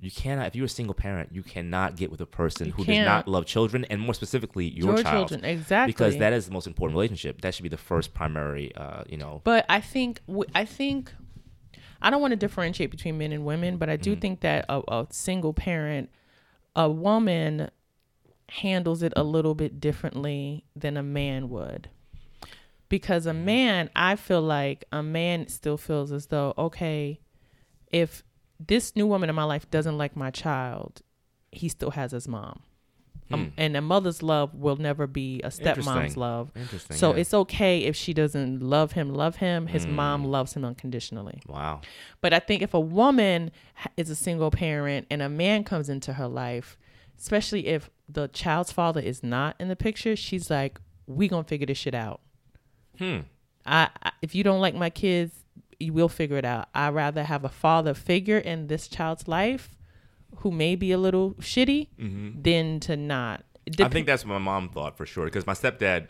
[0.04, 2.98] You cannot, if you're a single parent, you cannot get with a person who can't.
[2.98, 5.92] does not love children, and more specifically, your, Your child, children, exactly.
[5.92, 7.40] because that is the most important relationship.
[7.40, 9.40] That should be the first primary, uh, you know.
[9.44, 10.20] But I think
[10.54, 11.12] I think
[12.02, 14.02] I don't want to differentiate between men and women, but I Mm-hmm.
[14.02, 16.10] do think that a, a single parent,
[16.76, 17.70] a woman
[18.50, 21.88] handles it a little bit differently than a man would.
[22.90, 23.44] Because a Mm-hmm.
[23.46, 27.20] man, I feel like a man still feels as though, okay,
[27.90, 28.22] if
[28.60, 31.02] this new woman in my life doesn't like my child,
[31.52, 32.60] he still has his mom.
[33.32, 36.20] Um, and a mother's love will never be a stepmom's Hmm.
[36.20, 36.52] Love.
[36.54, 36.96] Interesting.
[36.96, 37.20] So yeah.
[37.20, 39.66] it's okay if she doesn't love him, love him.
[39.66, 39.92] His Mm.
[39.92, 41.40] mom loves him unconditionally.
[41.48, 41.80] wow.
[42.20, 43.50] But I think if a woman
[43.96, 46.76] is a single parent and a man comes into her life,
[47.18, 51.66] especially if the child's father is not in the picture, she's like, "We gonna figure
[51.66, 52.20] this shit out."
[52.98, 53.20] Hmm.
[53.64, 55.43] I, I if you don't like my kids,
[55.80, 56.68] you will figure it out.
[56.74, 59.76] I rather have a father figure in this child's life
[60.38, 61.88] who may be a little shitty
[62.42, 63.44] than to not.
[63.66, 63.84] Mm-hmm.
[63.84, 65.24] I think that's what my mom thought for sure.
[65.24, 66.08] Because my stepdad,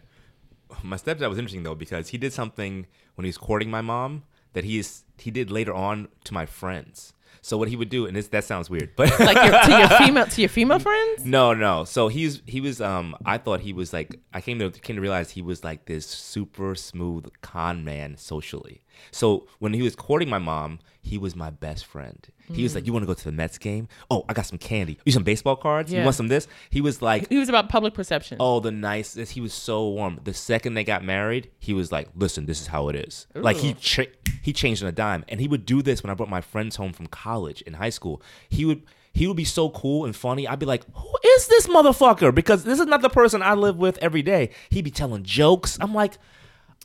[0.83, 4.25] my stepdad was interesting though because he did something when he was courting my mom
[4.55, 7.13] that he's he did later on to my friends.
[7.43, 9.89] So what he would do, and this that sounds weird, but Like your, to your
[9.99, 11.25] female to your female friends.
[11.27, 11.85] no, no.
[11.85, 15.03] So he's he was um I thought he was like I came to came to
[15.03, 18.83] realize he was like this super smooth con man socially.
[19.11, 22.27] So when he was courting my mom, he was my best friend.
[22.53, 23.89] He was like, "You want to go to the Mets game?
[24.11, 24.99] Oh, I got some candy.
[25.07, 25.91] You some baseball cards?
[25.91, 26.05] You Yeah.
[26.05, 28.37] want some this?" He was like, He was about public perception.
[28.41, 29.33] Oh, the nicest.
[29.33, 30.21] He was so warm.
[30.25, 33.57] The second they got married, he was like, "Listen, this is how it is." Like
[33.57, 33.75] he Ooh.
[33.81, 36.43] cha- he changed on a dime, and he would do this when I brought my
[36.43, 38.21] friends home from college in high school.
[38.49, 38.83] He would
[39.15, 40.47] he would be so cool and funny.
[40.47, 43.77] I'd be like, "Who is this motherfucker?" Because this is not the person I live
[43.79, 44.51] with every day.
[44.71, 45.79] He'd be telling jokes.
[45.81, 46.19] I'm like.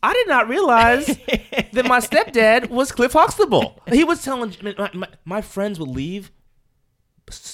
[0.02, 1.06] I did not realize
[1.74, 3.82] that my stepdad was Cliff Huxtable.
[3.88, 6.32] He was telling my, my, my friends would leave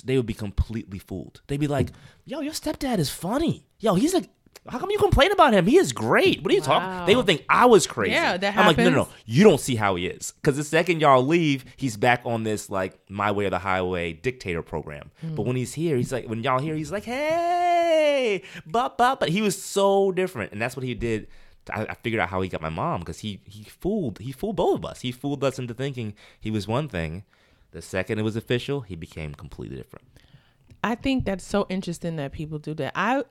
[0.03, 1.41] they would be completely fooled.
[1.47, 1.89] They'd be like,
[2.25, 3.65] "Yo, your stepdad is funny.
[3.79, 4.29] Yo, he's like,
[4.67, 5.67] how come you complain about him?
[5.67, 6.41] He is great.
[6.41, 8.13] What are you talking?" They would think I was crazy.
[8.13, 8.77] Yeah, that happens.
[8.77, 9.09] I'm like, no, no, no.
[9.25, 12.69] You don't see how he is because the second y'all leave, he's back on this
[12.69, 15.11] like my way or the highway dictator program.
[15.21, 15.35] Hmm.
[15.35, 19.29] But when he's here, he's like, when y'all here, he's like, hey, but but but
[19.29, 21.27] he was so different, and that's what he did.
[21.73, 24.55] I, I figured out how he got my mom because he he fooled he fooled
[24.57, 25.01] both of us.
[25.01, 27.23] He fooled us into thinking he was one thing.
[27.71, 30.05] The second it was official, he became completely different.
[30.83, 32.93] I think that's so interesting that people do that.
[32.95, 33.23] I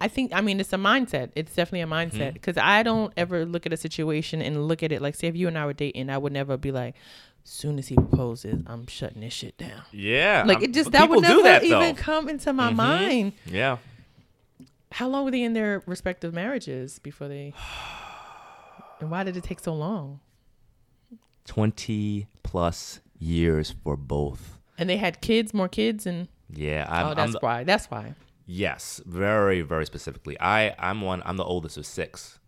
[0.00, 1.30] I think I mean it's a mindset.
[1.34, 2.16] It's definitely a Mm-hmm.
[2.22, 5.28] mindset because I don't ever look at a situation and look at it like say
[5.28, 6.94] if you and I were dating, I would never be like,
[7.44, 9.82] soon as he proposes, I'm shutting this shit down.
[9.92, 12.76] Yeah, Like it just that would never that, even come into my Mhm.
[12.76, 13.32] mind.
[13.46, 13.78] Yeah,
[14.92, 17.54] How long were they in their respective marriages before they?
[19.00, 20.18] And why did it take so long?
[21.44, 24.58] twenty plus years for both.
[24.76, 27.64] And they had kids, more kids, and Yeah, I'm, oh, that's the- why.
[27.64, 28.14] That's why.
[28.46, 30.36] yes, very very specifically.
[30.40, 31.22] I I'm one.
[31.24, 32.38] I'm the oldest of six.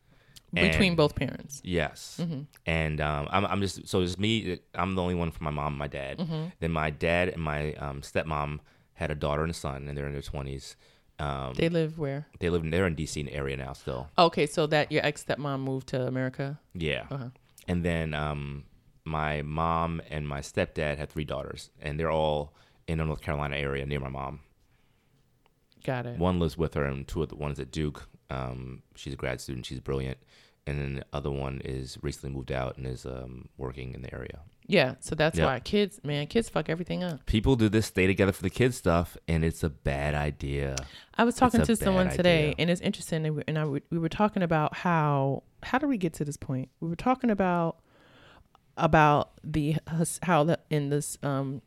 [0.53, 1.61] Between And- both parents.
[1.65, 2.41] Yes, Mm-hmm.
[2.67, 4.59] and um, I'm I'm just so it's me.
[4.75, 6.19] I'm the only one for my mom and my dad.
[6.19, 6.45] Mm-hmm.
[6.59, 8.59] Then my dad and my um, stepmom
[8.95, 10.75] had a daughter and a son, and they're in their twenties.
[11.21, 12.27] Um, They live where?
[12.39, 14.09] they live in they're in DC area now still.
[14.17, 16.59] Okay, so that your ex stepmom moved to America.
[16.75, 17.05] Yeah.
[17.11, 17.29] Uh-huh.
[17.69, 18.65] And then um,
[19.05, 22.55] my mom and my stepdad had three daughters, and they're all
[22.89, 24.41] in the North Carolina area near my mom.
[25.85, 26.19] Got it.
[26.19, 28.09] One lives with her, and two of the one's at Duke.
[28.29, 29.67] Um, she's a grad student.
[29.67, 30.19] She's brilliant.
[30.67, 34.13] And then the other one is recently moved out and is um, working in the
[34.15, 34.41] area.
[34.71, 35.47] Yeah, so that's Yep.
[35.47, 37.27] why kids, man, kids fuck everything up.
[37.27, 40.77] People do this stay together for the kids stuff, and it's a bad idea.
[41.19, 42.55] I was talking a to bad someone today, idea.
[42.59, 43.27] and it's interesting.
[43.27, 46.25] And, we, and I, w- we were talking about how how did we get to
[46.25, 46.69] this point?
[46.81, 47.81] We were talking about
[48.77, 51.63] about the hus- how the in this um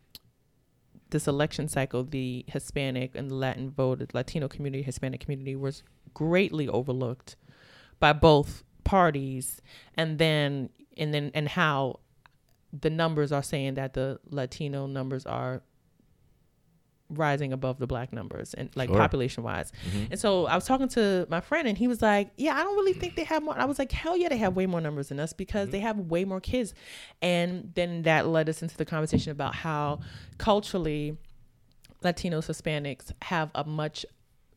[1.10, 6.68] this election cycle, the Hispanic and the Latin voted Latino community, Hispanic community was greatly
[6.68, 7.36] overlooked
[8.00, 9.62] by both parties,
[9.96, 12.00] and then and then and how
[12.82, 15.62] the numbers are saying that the Latino numbers are
[17.10, 18.98] rising above the black numbers and like Sure.
[18.98, 19.72] population wise.
[19.88, 20.06] Mm-hmm.
[20.12, 22.76] And so I was talking to my friend and he was like, "Yeah, I don't
[22.76, 25.10] really think they have more." I was like, "Hell yeah, they have way more numbers
[25.10, 25.72] than us because mm-hmm.
[25.72, 26.74] they have way more kids."
[27.22, 30.00] And then that led us into the conversation about how
[30.38, 31.18] culturally
[32.04, 34.06] Latinos, Hispanics have a much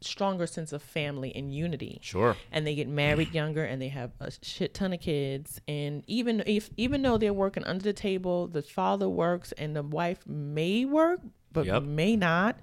[0.06, 2.36] stronger sense of family and unity Sure.
[2.52, 6.42] and they get married younger and they have a shit ton of kids and even
[6.46, 10.84] if even though they're working under the table the father works and the wife may
[10.84, 11.20] work
[11.52, 11.82] but Yep.
[11.82, 12.58] may not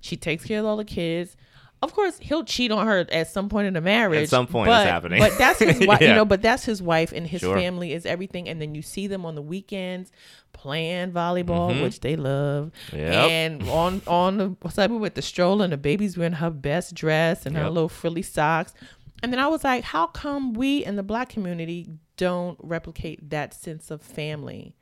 [0.00, 1.36] she takes care of all the kids
[1.84, 4.68] of course he'll cheat on her at some point in the marriage At some point
[4.68, 5.20] it's but, happening.
[5.20, 7.56] but that's his wife you know but that's his wife and his Sure.
[7.56, 10.10] family is everything and then you see them on the weekends
[10.52, 11.82] playing volleyball Mhm.
[11.82, 13.30] which they love Yep.
[13.30, 17.44] and on on the side with the stroller and the baby's wearing her best dress
[17.46, 18.72] and her little frilly socks.
[19.22, 23.54] And then I was like, how come we in the black community don't replicate that
[23.54, 24.74] sense of family?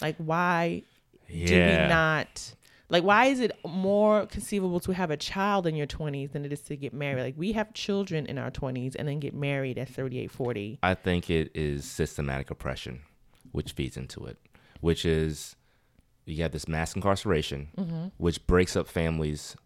[0.00, 0.82] Like why
[1.28, 2.54] do we not
[2.90, 6.52] like why is it more conceivable to have a child in your 20s than it
[6.52, 7.22] is to get married?
[7.22, 10.78] Like we have children in our 20s and then get married at 38, 40.
[10.82, 13.00] I think it is systematic oppression,
[13.52, 14.36] which feeds into it,
[14.80, 15.56] which is
[16.26, 18.06] you have this mass incarceration, Mm-hmm.
[18.18, 19.56] which breaks up families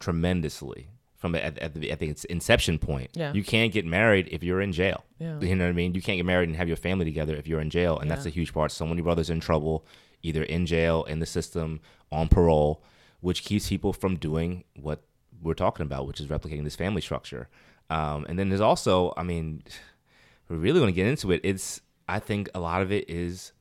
[0.00, 3.10] tremendously from at, at the at the inception point.
[3.14, 3.32] Yeah.
[3.32, 5.04] You can't get married if you're in jail.
[5.18, 5.40] Yeah.
[5.40, 5.94] You know what I mean?
[5.94, 8.26] You can't get married and have your family together if you're in jail, and that's
[8.26, 8.72] a huge part.
[8.72, 9.86] So many brothers in trouble,
[10.24, 12.82] either in jail, in the system, on parole,
[13.20, 15.02] which keeps people from doing what
[15.42, 17.48] we're talking about, which is replicating this family structure.
[17.90, 19.62] Um, and then there's also, I mean,
[20.48, 21.40] we're really going to get into it.
[21.44, 23.52] It's, I think a lot of it is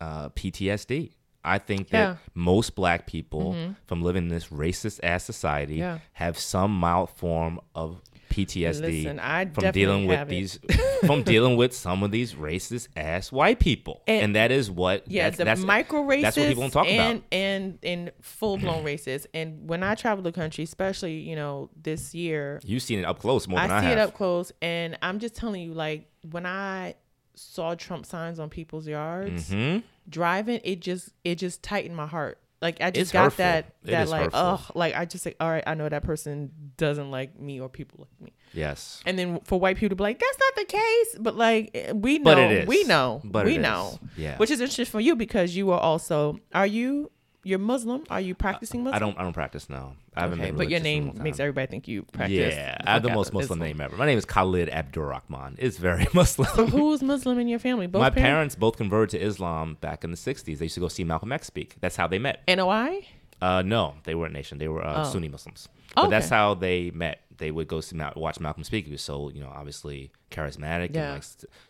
[0.00, 1.12] uh, PTSD.
[1.44, 2.16] I think that Yeah.
[2.34, 5.98] most black people from living in this racist ass society Yeah.
[6.14, 10.28] have some mild form of PTSD Listen, from dealing with it.
[10.28, 10.58] these
[11.06, 15.10] from dealing with some of these racist ass white people, and, And- that is what
[15.10, 17.24] Yeah, that's, the that's micro racists That's what people don't talk and, about.
[17.32, 19.26] and and full blown racists.
[19.34, 23.18] And when I travel the country, especially you know this year, You've seen it up
[23.20, 23.98] close more than I I see have.
[23.98, 26.94] it up close, and I'm just telling you, like when I
[27.34, 32.38] saw Trump signs on people's yards hmm driving, it just it just tightened my heart.
[32.60, 33.44] Like I just It's got hurtful.
[33.44, 37.10] that It like oh like I just like all right, I know that person doesn't
[37.10, 38.34] like me or people like me.
[38.52, 39.00] Yes.
[39.06, 41.16] And then for white people to be like, that's not the case.
[41.20, 42.66] But like eh, we know, But it is.
[42.66, 43.62] we know, But we it is.
[43.62, 43.98] know.
[44.16, 44.36] Yeah.
[44.38, 47.12] Which is interesting for you because you are also, are you,
[47.48, 48.04] you're Muslim?
[48.10, 48.94] Are you practicing Muslim?
[48.94, 49.18] I don't.
[49.18, 49.94] I don't practice now.
[50.14, 50.56] I haven't Okay, been.
[50.58, 52.54] but your religious in a name makes everybody think you practice.
[52.54, 53.96] Yeah, I have the most Muslim name ever.
[53.96, 55.56] My name is Khalid Abdurrahman.
[55.58, 56.48] It's very Muslim.
[56.54, 57.86] So who's Muslim in your family?
[57.86, 60.58] Both My parents both converted to Islam back in the '60s.
[60.58, 61.76] They used to go see Malcolm X speak.
[61.80, 62.42] That's how they met.
[62.48, 63.06] NOI?
[63.40, 64.58] Uh, no, they weren't nation.
[64.58, 65.10] They were uh, Oh.
[65.12, 65.68] Sunni Muslims.
[65.94, 66.10] But Okay.
[66.10, 67.20] that's how they met.
[67.38, 68.86] They would go see Mal- watch Malcolm speak.
[68.86, 71.12] He was so you know obviously charismatic Yeah.
[71.12, 71.24] and like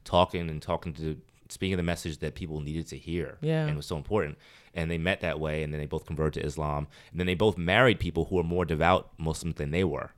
[0.04, 3.38] talking and talking to speaking the message that people needed to hear.
[3.40, 3.62] Yeah.
[3.62, 4.36] and it was so important.
[4.74, 6.86] And they met that way, and then they both converted to Islam.
[7.10, 10.10] And then they both married people who were more devout Muslims than they were.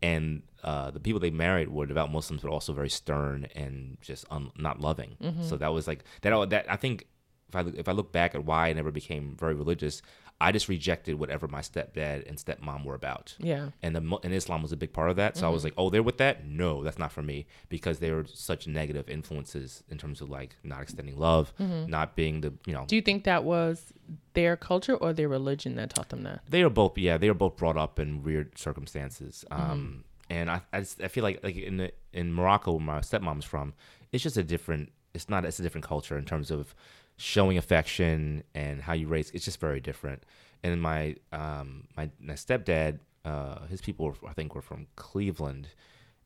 [0.00, 4.24] And uh, the people they married were devout Muslims, but also very stern and just
[4.30, 5.16] un- not loving.
[5.22, 5.42] Mm-hmm.
[5.44, 6.50] So that was like that.
[6.50, 7.06] That I think
[7.48, 10.02] if I look- if I look back at why I never became very religious,
[10.40, 13.34] I just rejected whatever my stepdad and stepmom were about.
[13.40, 13.70] Yeah.
[13.82, 15.36] And the and Islam was a big part of that.
[15.36, 15.54] So I Mm-hmm.
[15.54, 16.46] was like, oh, they're with that?
[16.46, 20.54] No, that's not for me because they were such negative influences in terms of like
[20.62, 21.90] not extending love, Mm-hmm.
[21.90, 22.84] not being the you know.
[22.86, 23.92] Do you think that was
[24.34, 26.40] their culture or their religion that taught them that?
[26.48, 29.70] they were both yeah they were both brought up in weird circumstances Mm-hmm.
[29.72, 32.98] um and I, I just I feel like like in the, in Morocco where my
[33.00, 33.72] stepmom's from
[34.12, 36.74] it's just a different it's not it's a different culture in terms of
[37.18, 40.22] showing affection and how you raise it's just very different.
[40.62, 45.68] And my um my, my stepdad uh his people were, I think were from Cleveland.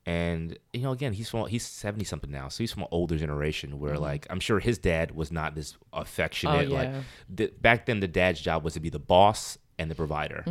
[0.05, 3.17] And you know again he's from he's 70 something now so he's from an older
[3.17, 7.03] generation where like i'm sure his dad was not this affectionate Oh, like yeah.
[7.29, 10.45] the, back then the dad's job was to be the boss and the provider.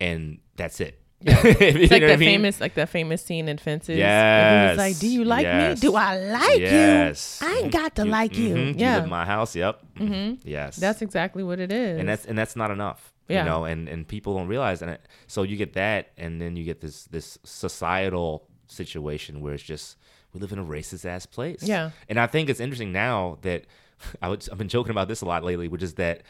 [0.00, 3.96] And that's it It's like that famous, like that famous scene in Fences.
[3.98, 4.76] Yes.
[4.78, 5.82] like, "Do you like Yes.
[5.82, 5.88] me?
[5.88, 7.48] Do I like yes you?
[7.48, 10.46] I ain't got to like you." mhm, Yeah, live in my house yep mm-hmm.
[10.48, 11.98] yes that's exactly what it is.
[12.00, 13.40] and that's and that's not enough Yeah.
[13.44, 16.56] you know and and people don't realize and it, so you get that and then
[16.56, 19.96] you get this this societal situation where it's just
[20.32, 21.90] we live in a racist ass place Yeah.
[22.08, 23.64] and i think it's interesting now that
[24.22, 26.22] I would, i've been joking about this a lot lately which is that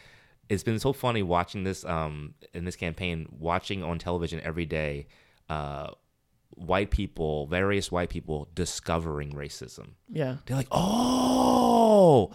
[0.49, 5.07] it's been so funny watching this um in this campaign watching on television every day
[5.49, 5.89] uh
[6.55, 10.37] white people various white people discovering racism yeah.
[10.45, 12.31] they're like, oh,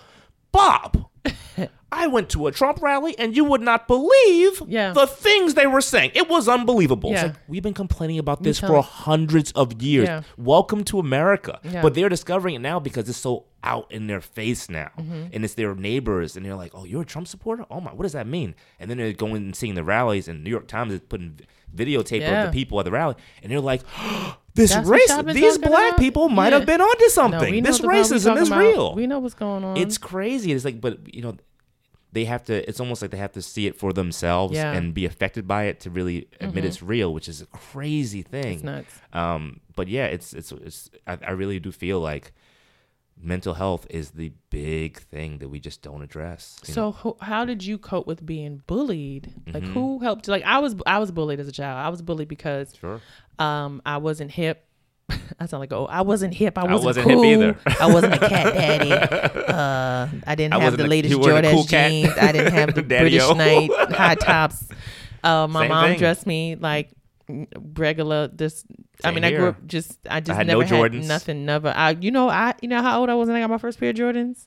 [0.51, 1.07] Bob,
[1.93, 4.93] I went to a Trump rally and you would not believe Yeah.
[4.93, 6.13] the things they were saying.
[6.15, 7.11] It was unbelievable.
[7.11, 7.23] Yeah.
[7.25, 10.09] like, we've been complaining about this for hundreds of years.
[10.09, 10.23] Yeah.
[10.37, 11.61] Welcome to America.
[11.83, 14.91] But they're discovering it now because it's so out in their face now.
[14.99, 15.27] Mm-hmm.
[15.33, 16.37] And it's their neighbors.
[16.37, 17.65] And they're like, oh, you're a Trump supporter?
[17.71, 18.55] Oh, my, what does that mean?
[18.79, 21.41] And then they're going and seeing the rallies, and New York Times is putting
[21.75, 22.45] videotape Yeah.
[22.45, 23.17] of the people at the rally.
[23.43, 23.83] And they're like,
[24.55, 25.99] this That's race, these black about?
[25.99, 26.59] people might Yeah.
[26.59, 27.55] have been onto something.
[27.57, 28.95] know this the problem we racism is real.
[28.95, 29.77] We know what's going on.
[29.77, 30.53] It's crazy.
[30.53, 31.37] It's like, but you know,
[32.13, 32.67] they have to.
[32.67, 34.73] It's almost like they have to see it for themselves Yeah.
[34.73, 38.55] and be affected by it to really admit it's real, which is a crazy thing.
[38.55, 38.95] It's nuts.
[39.13, 40.91] Um, but yeah, it's it's it's.
[41.07, 42.33] I, I really do feel like
[43.21, 46.61] mental health is the big thing that we just don't address.
[46.69, 46.73] know?
[46.75, 49.33] So who, how did you cope with being bullied?
[49.53, 49.73] Like Mm-hmm.
[49.73, 50.27] who helped?
[50.27, 50.33] you?
[50.33, 51.79] Like I was I was bullied as a child.
[51.85, 53.01] I was bullied because sure.
[53.39, 54.65] um I wasn't hip.
[55.41, 56.59] I sound like oh I wasn't hip.
[56.59, 57.25] I wasn't, wasn't hip cool.
[57.25, 57.59] either.
[57.81, 58.93] I wasn't a cat daddy.
[58.93, 62.13] Uh, I didn't I have the latest a Jordache cool jeans.
[62.21, 63.23] I didn't have the British.
[63.35, 64.69] Knight high tops.
[65.25, 65.99] Uh, my Same mom thing.
[65.99, 66.91] dressed me like
[67.75, 68.29] regular.
[68.29, 68.65] This
[69.05, 71.07] I mean I grew up just I just had never no had Jordans.
[71.07, 71.45] nothing.
[71.45, 71.69] Never.
[71.75, 73.79] I you know I you know how old I was when I got my first
[73.81, 74.47] pair of Jordans.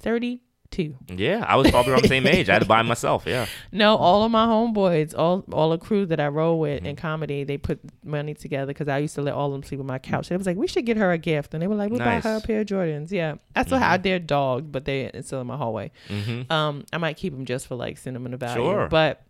[0.00, 0.96] Thirty two.
[1.08, 2.48] Yeah, I was probably around the same age.
[2.48, 3.22] I had to buy them myself.
[3.26, 3.46] Yeah.
[3.72, 6.86] No, all of my homeboys, all all the crew that I roll with Mm-hmm.
[6.86, 9.80] in comedy, they put money together because I used to let all of them sleep
[9.80, 10.28] on my couch.
[10.28, 12.24] They was like, we should get her a gift, and they were like, we'll Nice.
[12.24, 13.10] buy her a pair of Jordans.
[13.10, 15.92] Yeah, that's what I dare dog, but they it's still in my hallway.
[16.08, 16.50] Mm-hmm.
[16.52, 18.88] Um, I might keep them just for like sentimental value, Sure.
[18.88, 19.22] but.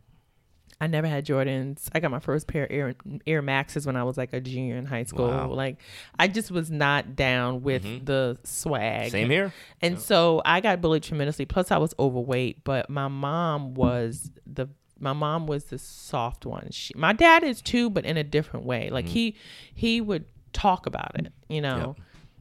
[0.80, 1.88] I never had Jordans.
[1.92, 2.94] I got my first pair of Air,
[3.26, 5.28] Air Maxes when I was like a junior in high school.
[5.28, 5.48] Wow.
[5.48, 5.78] Like,
[6.18, 8.04] I just was not down with mm-hmm.
[8.04, 9.10] the swag.
[9.10, 9.54] Same here.
[9.80, 11.46] And so I got bullied tremendously.
[11.46, 14.68] Plus, I was overweight, but my mom was the
[14.98, 16.68] my mom was the soft one.
[16.70, 18.90] She, my dad is too, but in a different way.
[18.90, 19.14] Like mm-hmm.
[19.14, 19.36] he
[19.74, 21.96] he would talk about it, you know.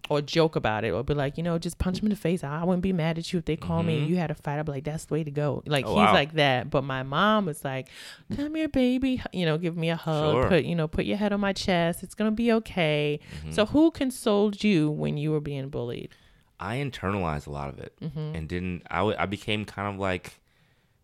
[0.09, 2.43] Or joke about it or be like, you know, just punch him in the face.
[2.43, 4.59] I wouldn't be mad at you if they call me and you had a fight.
[4.59, 5.63] I'd be like, that's the way to go.
[5.65, 5.93] Like Mm-hmm.
[5.93, 6.13] Oh, he's wow.
[6.13, 6.69] like that.
[6.69, 7.87] But my mom was like,
[8.35, 9.21] come here, baby.
[9.33, 10.33] You know, give me a hug.
[10.33, 10.47] Sure.
[10.49, 12.03] Put you know, put your head on my chest.
[12.03, 13.19] It's gonna be okay.
[13.39, 13.51] Mm-hmm.
[13.51, 16.09] So who consoled you when you were being bullied?
[16.59, 18.35] I internalized a lot of it Mm-hmm.
[18.35, 18.83] and didn't.
[18.91, 20.39] I I became kind of like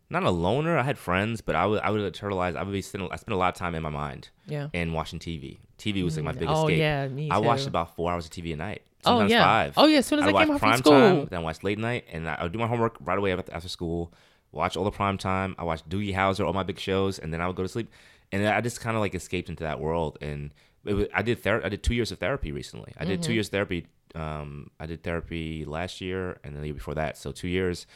[0.10, 0.78] not a loner.
[0.78, 2.56] I had friends, but I would I would internalize.
[2.56, 4.68] I would be spend, I spent a lot of time in my mind Yeah.
[4.74, 5.58] and watching TV.
[5.78, 6.52] TV was like my biggest.
[6.52, 6.78] Oh escape.
[6.80, 7.34] yeah, me too.
[7.34, 8.84] I watched about four hours of TV a night.
[9.06, 9.44] Oh yeah.
[9.44, 9.74] five.
[9.78, 10.00] Oh yeah.
[10.00, 10.92] As soon as I, I'd watch came home from school.
[10.92, 14.14] time, then watch late night, and I would do my homework right away after, school.
[14.52, 15.56] Watch all the prime time.
[15.58, 17.90] I watched Doogie Howser, all my big shows, and then I would go to sleep.
[18.34, 20.18] And I just kind of like escaped into that world.
[20.22, 20.54] And
[20.86, 22.94] it was, I did ther- I did two years of therapy recently.
[22.98, 23.28] I did Mm-hmm.
[23.28, 23.88] two years of therapy.
[24.14, 27.88] Um, I did therapy last year and the year before that, so two years,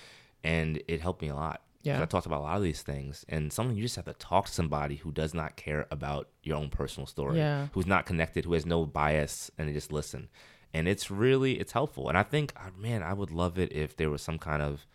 [0.43, 1.61] and it helped me a lot.
[1.83, 2.01] Yeah.
[2.01, 4.45] I talked about a lot of these things, and something you just have to talk
[4.47, 7.67] to somebody who does not care about your own personal story, Yeah.
[7.73, 10.29] who's not connected, who has no bias, and they just listen.
[10.75, 12.09] And it's really it's helpful.
[12.09, 14.85] And I think, uh, man, I would love it if there was some kind of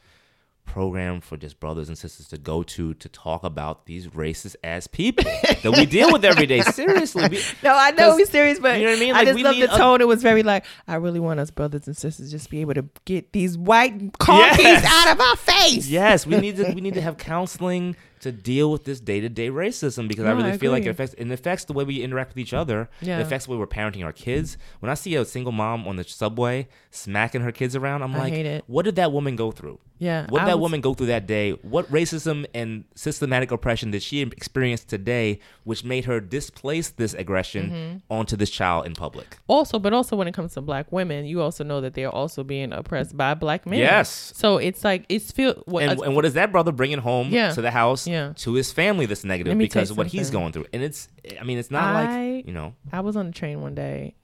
[0.67, 4.87] program for just brothers and sisters to go to to talk about these racist ass
[4.87, 5.25] people
[5.63, 6.61] that we deal with every day.
[6.61, 9.15] Seriously, we- No, I know we're serious, but you know what I mean?
[9.15, 10.01] I just love the a- tone.
[10.01, 12.85] it was very like, I really want us brothers and sisters just be able to
[13.05, 14.85] get these white car keys Yes.
[15.09, 15.89] out of our face.
[15.89, 19.29] yes, we need to we need to have counseling to deal with this day to
[19.29, 21.85] day racism because I No, I really feel like it affects it affects the way
[21.85, 22.89] we interact with each other.
[23.01, 23.19] Yeah.
[23.19, 24.57] It affects the way we're parenting our kids.
[24.81, 28.19] When I see a single mom on the subway smacking her kids around, I'm I
[28.29, 29.79] like, what did that woman go through?
[29.99, 31.51] Yeah, What did that was- woman go through that day?
[31.61, 37.71] What racism and systematic oppression did she experience today, which made her displace this aggression
[37.71, 37.97] Mm-hmm.
[38.09, 39.37] onto this child in public?
[39.47, 42.43] Also, but also when it comes to black women, you also know that they're also
[42.43, 43.79] being oppressed by black men.
[43.79, 44.33] Yes.
[44.35, 47.53] So it's like it's feel what And, and what is that brother bringing home Yeah.
[47.53, 48.33] to the house Yeah.
[48.37, 50.67] to his family that's negative Let me tell because of what he's going through?
[50.73, 51.09] And it's,
[51.41, 52.05] I mean, it's not I-
[52.37, 54.15] like, you know, I was on the train one day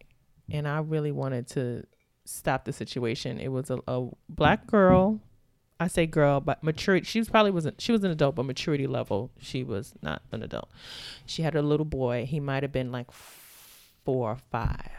[0.50, 1.84] and I really wanted to
[2.24, 3.38] stop the situation.
[3.38, 5.20] It was a, a black girl.
[5.78, 7.04] I say girl, but maturity.
[7.04, 7.80] She was probably wasn't.
[7.82, 10.70] She was an adult, but maturity level, she was not an adult.
[11.26, 12.24] She had a little boy.
[12.24, 14.90] He might have been like four or five,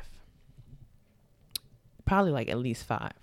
[2.05, 3.13] probably like at least five.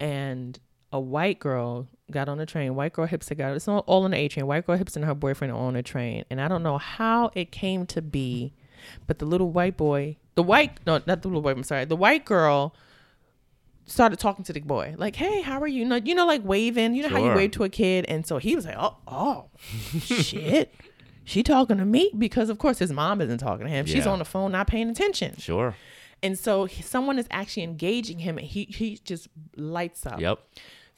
[0.00, 0.58] And
[0.92, 2.74] a white girl got on the train.
[2.74, 4.46] White girl hipster got it's all, all on the A train.
[4.46, 6.24] White girl hipster and her boyfriend are on the train.
[6.30, 8.54] And I don't know how it came to be,
[9.06, 11.50] but the little white boy, the white no, not the little boy.
[11.52, 12.74] I'm sorry, the white girl
[13.86, 16.42] started talking to the boy like, "Hey, how are you?" You know, you know, like
[16.44, 16.94] waving.
[16.94, 19.44] You know how you wave to a kid, and so he was like, "Oh, oh,
[20.00, 20.74] shit."
[21.24, 23.84] She talking to me because, of course, his mom isn't talking to him.
[23.84, 25.36] She's on the phone, not paying attention.
[25.36, 25.74] sure.
[26.22, 30.20] And so he- someone is actually engaging him, and he he just lights up.
[30.20, 30.38] Yep.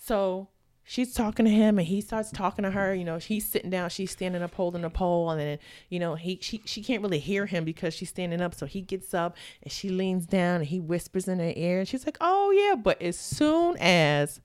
[0.03, 0.49] So
[0.83, 2.95] she's talking to him, and he starts talking to her.
[2.95, 5.59] You know, he's sitting down, she's standing up holding a pole, and then
[5.91, 8.55] you know he she she can't really hear him because she's standing up.
[8.55, 11.89] So he gets up and she leans down, and he whispers in her ear, and
[11.89, 14.41] she's like, "Oh yeah," but as soon as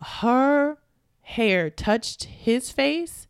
[0.00, 0.78] her
[1.22, 3.26] hair touched his face,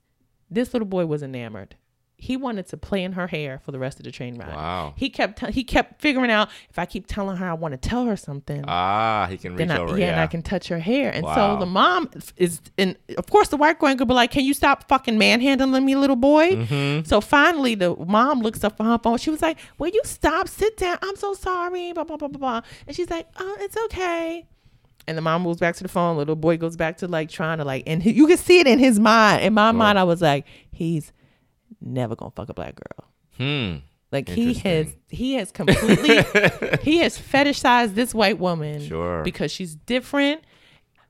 [0.51, 1.77] this little boy was enamored.
[2.23, 4.55] He wanted to play in her hair for the rest of the train ride.
[4.55, 4.95] Wow.
[4.97, 7.89] He kept t- he kept figuring out if I keep telling her I want to
[7.89, 9.99] tell her something, Ah, he can reach I, over.
[9.99, 10.13] yeah, Yeah.
[10.13, 11.11] and I can touch her hair.
[11.13, 11.35] And Wow.
[11.35, 14.55] so the mom is, and of course the white girl could be like, "Can you
[14.55, 17.05] stop fucking manhandling me, little boy?" Mm-hmm.
[17.09, 19.19] So finally, the mom looks up for her phone.
[19.19, 20.47] She was like, "Will you stop?
[20.49, 20.99] Sit down.
[21.03, 22.61] I'm so sorry." Blah blah blah blah blah.
[22.87, 24.47] And she's like, "Oh, it's okay."
[25.09, 26.17] And the mom moves back to the phone.
[26.17, 28.69] Little boy goes back to like trying to like, and he, you can see it
[28.69, 29.43] in his mind.
[29.43, 31.13] In my mind, I was like, he's
[31.81, 33.09] never gonna fuck a black girl.
[33.37, 33.77] Hmm.
[34.11, 36.17] Like he has he has completely
[36.83, 39.23] he has fetishized this white woman Sure.
[39.23, 40.43] because she's different.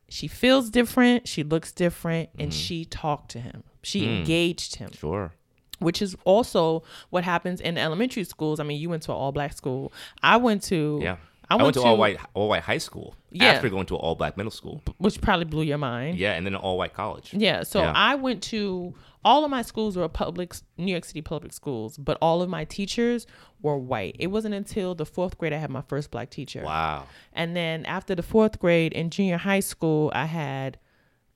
[0.09, 2.41] She feels different, she looks different, Mm-hmm.
[2.43, 3.65] and she talked to him.
[3.83, 4.19] She Mm.
[4.19, 5.33] engaged him, Sure.
[5.81, 8.61] which is also what happens in elementary schools.
[8.61, 9.93] I mean, you went to an all black school.
[10.23, 11.17] I went to Yeah.
[11.51, 13.47] I I went, went, to, all white all white high school Yeah.
[13.47, 14.81] after going to an all black middle school.
[14.99, 16.19] which probably blew your mind.
[16.19, 17.35] Yeah, and then an all white college.
[17.35, 17.93] Yeah, so Yeah.
[17.97, 18.95] I went to
[19.25, 22.65] all of my schools were public New York City public schools, but all of my
[22.65, 23.27] teachers
[23.61, 24.17] were white.
[24.19, 26.63] It wasn't until the fourth grade I had my first black teacher.
[26.65, 27.07] Wow.
[27.33, 30.79] And then after the fourth grade in junior high school, I had,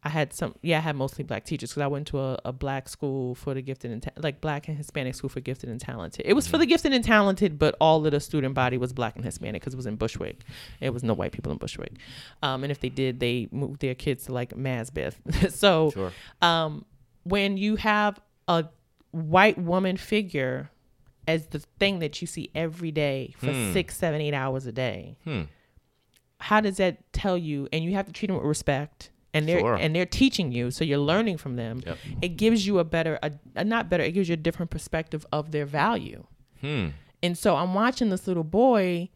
[0.02, 2.52] I had some, yeah, I had mostly black teachers because I went to a, a
[2.52, 5.80] black school for the gifted and ta- like black and Hispanic school for gifted and
[5.80, 6.26] talented.
[6.26, 9.16] It was for the gifted and talented, but all of the student body was black
[9.16, 10.42] and Hispanic because it was in Bushwick.
[10.80, 11.92] It was no white people in Bushwick,
[12.42, 15.14] um, and if they did, they moved their kids to like Maspeth.
[15.52, 16.12] so, Sure.
[16.42, 16.84] um,
[17.28, 18.66] when you have a
[19.10, 20.70] white woman figure
[21.26, 23.72] as the thing that you see every day for Hmm.
[23.72, 25.42] six, seven, eight hours a day Hmm.
[26.40, 29.60] how does that tell you and you have to treat them with respect and they're
[29.60, 29.74] Sure.
[29.74, 31.98] and they're teaching you so you're learning from them Yep.
[32.22, 35.26] it gives you a better a, a not better it gives you a different perspective
[35.32, 36.24] of their value
[36.60, 36.88] Hmm.
[37.22, 39.08] and so i'm watching this little boy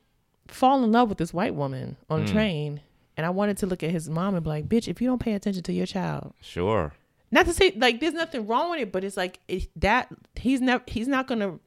[0.49, 2.33] fall in love with this white woman on a Mm.
[2.33, 2.81] train,
[3.17, 5.21] and I wanted to look at his mom and be like, "Bitch, if you don't
[5.21, 6.93] pay attention to your child, Sure.
[7.31, 10.61] Not to say like there's nothing wrong with it, but it's like it, that he's
[10.61, 11.59] never he's not gonna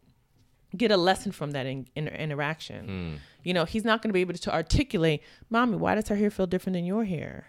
[0.75, 2.87] get a lesson from that in, in, interaction.
[2.87, 3.19] Mm.
[3.43, 6.47] You know, he's not gonna be able to articulate, "Mommy, why does her hair feel
[6.47, 7.47] different than your hair?"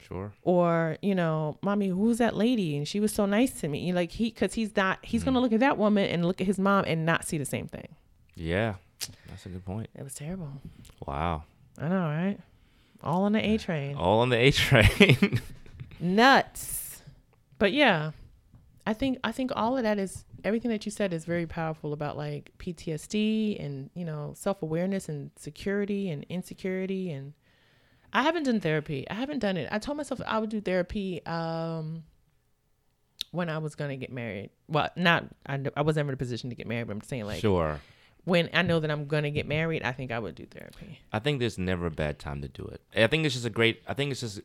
[0.00, 0.32] Sure.
[0.42, 3.94] or you know mommy who's that lady and she was so nice to me You
[3.94, 6.58] like he because he's not he's gonna look at that woman and look at his
[6.58, 7.88] mom and not see the same thing
[8.34, 8.74] Yeah.
[9.28, 9.88] That's a good point.
[9.96, 10.60] it was terrible
[11.06, 11.44] Wow.
[11.78, 12.36] i know right
[13.02, 15.40] all on the a train All on the A train.
[16.00, 16.81] nuts
[17.62, 18.10] but yeah
[18.88, 21.92] i think i think all of that is everything that you said is very powerful
[21.92, 27.34] about like ptsd and you know self-awareness and security and insecurity and
[28.12, 31.24] i haven't done therapy i haven't done it i told myself i would do therapy
[31.24, 32.02] um
[33.30, 36.50] when i was gonna get married well not i, I was never in a position
[36.50, 37.80] to get married but i'm saying like sure.
[38.24, 41.20] when i know that i'm gonna get married i think i would do therapy I
[41.20, 42.80] think there's never a bad time to do it.
[42.96, 43.82] I think it's just a great.
[43.86, 44.40] I think it's just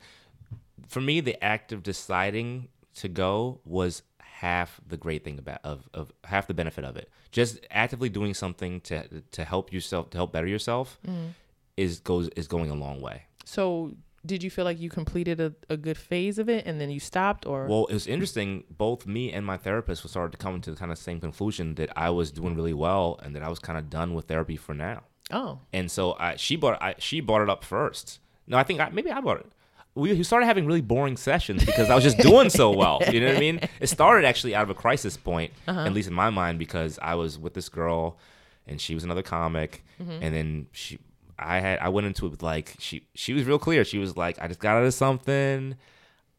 [0.88, 2.68] for me the act of deciding
[2.98, 7.10] to go was half the great thing about of, of half the benefit of it.
[7.32, 11.30] Just actively doing something to to help yourself to help better yourself mm.
[11.76, 13.24] is goes is going a long way.
[13.46, 13.94] so
[14.26, 17.00] did you feel like you completed a, a good phase of it and then you
[17.00, 18.66] stopped or Well, it was interesting.
[18.70, 21.90] Both me and my therapist started to come to the kind of same conclusion that
[21.96, 24.76] I was doing really well and that I was kind of done with therapy for
[24.76, 25.04] now.
[25.32, 28.20] oh And so I, she brought I, she brought it up first.
[28.48, 29.52] No, I think I, maybe I brought it.
[29.98, 33.02] We, we started having really boring sessions because I was just doing so well.
[33.12, 33.60] You know what I mean?
[33.80, 35.82] It started actually out of a crisis point, uh-huh.
[35.82, 38.18] at least in my mind, because I was with this girl,
[38.66, 40.24] and she was another comic, mm-hmm.
[40.24, 41.00] and then she,
[41.38, 43.84] I had, I went into it with like she, she was real clear.
[43.84, 45.76] She was like, I just got out of something.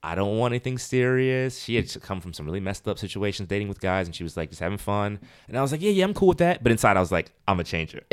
[0.02, 1.59] I don't want anything serious.
[1.59, 4.36] She had come from some really messed up situations, dating with guys, and she was
[4.36, 5.18] like just having fun.
[5.48, 6.62] And I was like, yeah, yeah, I'm cool with that.
[6.62, 8.02] But inside, I was like, I'm gonna change her.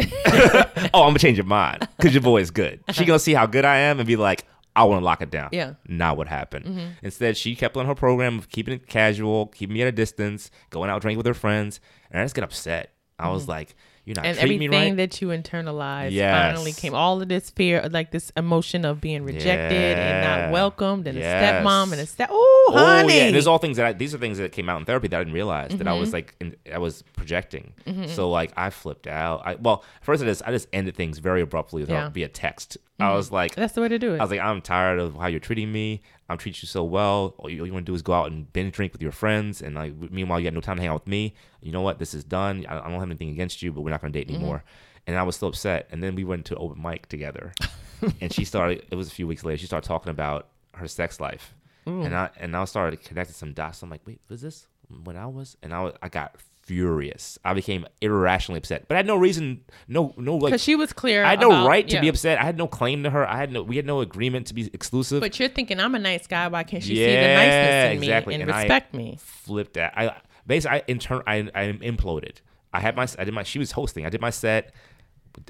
[0.94, 2.84] oh, I'm gonna change your mind because your boy is good.
[2.92, 4.45] She gonna see how good I am and be like,
[4.76, 5.50] I want to lock it down.
[5.52, 5.76] Yeah.
[5.88, 6.96] Not what happened.
[7.02, 10.52] Instead, she kept on her program of keeping it casual, keeping me at a distance,
[10.70, 11.80] going out drinking with her friends,
[12.12, 12.92] and I just get upset.
[13.18, 14.76] I was like, you're not and treating me right.
[14.76, 15.10] everything right.
[15.10, 16.54] that you internalized Yes.
[16.54, 21.08] finally came all of this fear like this emotion of being rejected and not welcomed
[21.08, 21.42] and Yes.
[21.42, 23.10] a stepmom and a step oh honey Mm-hmm.
[23.18, 25.08] yeah, and there's all things that I, these are things that came out in therapy
[25.08, 27.74] that I didn't realize that I was like in, I was projecting.
[28.08, 29.42] So like I flipped out.
[29.44, 32.04] I well first I just I just ended things very abruptly without, Yeah.
[32.04, 32.14] Mm-hmm.
[32.14, 32.78] via text.
[33.00, 33.16] I mm.
[33.16, 35.28] was like that's the way to do it I was like I'm tired of how
[35.28, 36.02] you're treating me.
[36.30, 37.36] I'm treating you so well.
[37.38, 39.12] All you, all you want to do is go out and binge drink with your
[39.12, 41.36] friends, and like meanwhile you got no time to hang out with me.
[41.62, 42.00] You know what?
[42.00, 42.66] This is done.
[42.68, 44.38] I, I don't have anything against you, but we're not going to date mm-hmm.
[44.38, 44.64] anymore.
[45.08, 45.88] And I was still upset.
[45.92, 47.54] And then we went to open mic together,
[48.22, 48.86] and she started.
[48.90, 49.58] It was a few weeks later.
[49.58, 51.54] She started talking about her sex life,
[51.86, 53.84] and I and I started connecting some dots.
[53.84, 54.68] I'm like, wait, was this
[55.04, 55.58] when I was?
[55.62, 57.38] And I was, I got furious.
[57.46, 60.92] I became irrationally upset, but I had no reason, no no like because she was
[60.94, 62.40] clear I had no about- right to be upset.
[62.40, 63.28] I had no claim to her.
[63.28, 63.64] I had no.
[63.64, 65.20] We had no agreement to be exclusive.
[65.22, 68.32] but you're thinking i'm a nice guy why can't she see the niceness in exactly.
[68.32, 69.94] me and, And I- respect me flipped that.
[69.98, 70.16] I
[70.48, 72.38] basically I intern I I imploded.
[72.74, 74.06] I had my I did my she was hosting.
[74.06, 74.74] I did my set,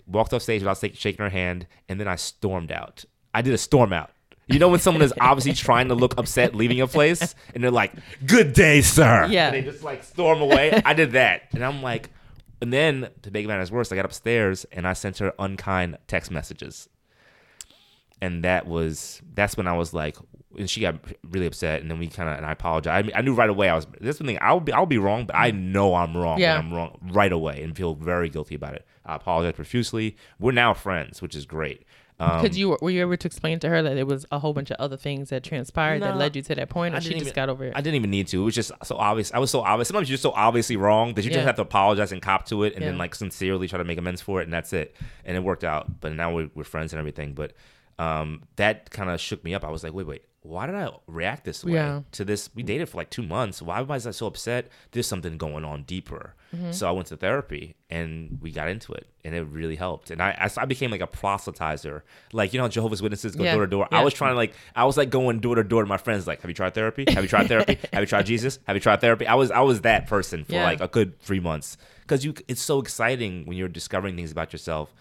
[0.08, 3.06] walked off stage without shaking her hand, and then I stormed out.
[3.34, 4.12] I did a storm out.
[4.48, 7.72] You know when someone is obviously trying to look upset leaving a place and they're
[7.72, 7.94] like,
[8.26, 9.48] "Good day, sir." Yeah.
[9.48, 10.82] And they just like storm away.
[10.86, 11.44] I did that.
[11.54, 12.10] And I'm like
[12.62, 16.32] and then to make matters worse, I got upstairs and I sent her unkind text
[16.32, 16.90] messages.
[18.22, 20.18] And that was that's when I was like,
[20.58, 20.96] and she got
[21.30, 22.98] really upset, and then we kind of and I apologized.
[22.98, 24.38] I, mean, I knew right away I was this one thing.
[24.42, 26.40] I'll be I'll be wrong, but I know I'm wrong.
[26.40, 26.58] Yeah.
[26.58, 28.88] and I'm wrong right away, and feel very guilty about it.
[29.06, 30.16] I apologize profusely.
[30.40, 31.84] We're now friends, which is great.
[32.18, 34.40] Um, because you were, were you able to explain to her that there was a
[34.40, 37.00] whole bunch of other things that transpired that led you to that point or I
[37.02, 38.42] she didn't just even- got over it I didn't even need to.
[38.42, 39.34] It was just so obvious.
[39.34, 39.90] I was so obvious.
[39.90, 41.38] Sometimes you're so obviously wrong that you Yeah.
[41.38, 43.98] just have to apologize and cop to it, and then like sincerely try to make
[43.98, 44.96] amends for it, and that's it.
[45.26, 46.00] And it worked out.
[46.00, 47.34] But now we're, we're friends and everything.
[47.34, 47.52] But
[48.00, 49.64] um, that kind of shook me up.
[49.66, 52.02] I was like, wait, wait, why did I react this way Yeah.
[52.14, 52.50] to this?
[52.56, 53.62] We dated for like two months.
[53.62, 54.70] Why was I so upset?
[54.92, 56.36] There's something going on deeper.
[56.56, 56.72] Mm-hmm.
[56.72, 60.10] So I went to therapy and we got into it, and it really helped.
[60.12, 62.02] And I, I, I became like a proselytizer.
[62.34, 63.54] Like you know, Jehovah's Witnesses go Yeah.
[63.56, 63.88] door to door.
[63.92, 64.00] Yeah.
[64.00, 66.28] I was trying to like I was like going door to door to my friends
[66.28, 68.80] like have you tried therapy have you tried therapy have you tried jesus have you
[68.80, 70.64] tried therapy i was i was that person for Yeah.
[70.66, 74.54] like a good three months because you it's so exciting when you're discovering things about
[74.54, 74.94] yourself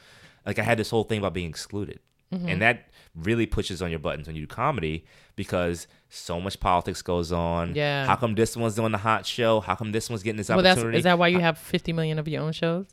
[0.46, 2.00] like i had this whole thing about being excluded
[2.32, 2.48] Mm-hmm.
[2.48, 5.04] and that really pushes on your buttons when you do comedy
[5.36, 7.74] because so much politics goes on.
[7.74, 8.06] Yeah.
[8.06, 9.60] how come this one's doing the hot show?
[9.60, 10.98] How come this one's getting this well that's opportunity?
[10.98, 12.86] is that why you have 50 million of your own shows?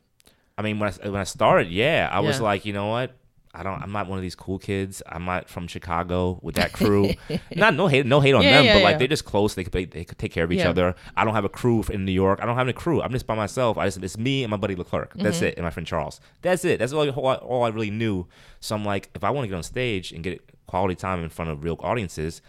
[0.58, 3.16] I mean, when I, when I started, yeah, I was like, you know what?
[3.54, 3.82] I don't.
[3.84, 5.04] I'm not one of these cool kids.
[5.08, 7.14] I'm not from Chicago with that crew.
[7.56, 9.56] not no hate, no hate on Yeah, them, yeah, but like they're just close.
[9.56, 10.70] They could they, they could take care of each Yeah.
[10.70, 10.96] other.
[11.18, 12.40] I don't have a crew in New York.
[12.42, 13.02] I don't have any crew.
[13.02, 13.78] I'm just by myself.
[13.78, 15.14] I just it's me and my buddy Leclerc.
[15.16, 15.46] That's Mm-hmm.
[15.48, 16.22] it, and my friend Charles.
[16.42, 16.80] That's it.
[16.80, 18.26] That's all, all, all I really knew.
[18.62, 21.30] So I'm like, if I want to get on stage and get quality time in
[21.30, 22.42] front of real audiences.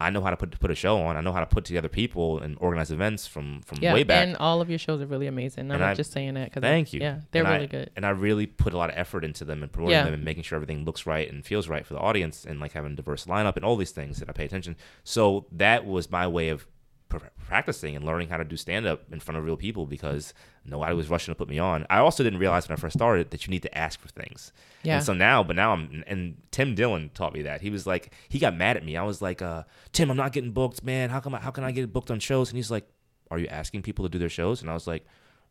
[0.00, 1.16] I know how to put put a show on.
[1.16, 4.26] I know how to put together people and organize events from from Yeah, way back.
[4.26, 5.72] and all of your shows are really amazing.
[5.72, 7.00] I'm I- just saying that because Thank you.
[7.00, 7.90] Yeah, they're And really I, good.
[7.96, 10.04] And I really put a lot of effort into them and promoting Yeah.
[10.04, 12.72] them and making sure everything looks right and feels right for the audience and like
[12.72, 14.76] having a diverse lineup and all these things that I pay attention.
[15.02, 16.66] So that was my way of
[17.08, 20.34] practicing and learning how to do stand up in front of real people because
[20.64, 21.86] nobody was rushing to put me on.
[21.88, 24.52] I also didn't realize when I first started that you need to ask for things.
[24.82, 24.96] Yeah.
[24.96, 27.60] And so now, but now I'm, and Tim Dillon taught me that.
[27.60, 28.96] He was like, he got mad at me.
[28.96, 31.10] I was like, uh, Tim, I'm not getting booked, man.
[31.10, 32.50] How come, I, how can I get booked on shows?
[32.50, 32.86] And he's like,
[33.30, 34.60] are you asking people to do their shows?
[34.60, 35.04] And I was like,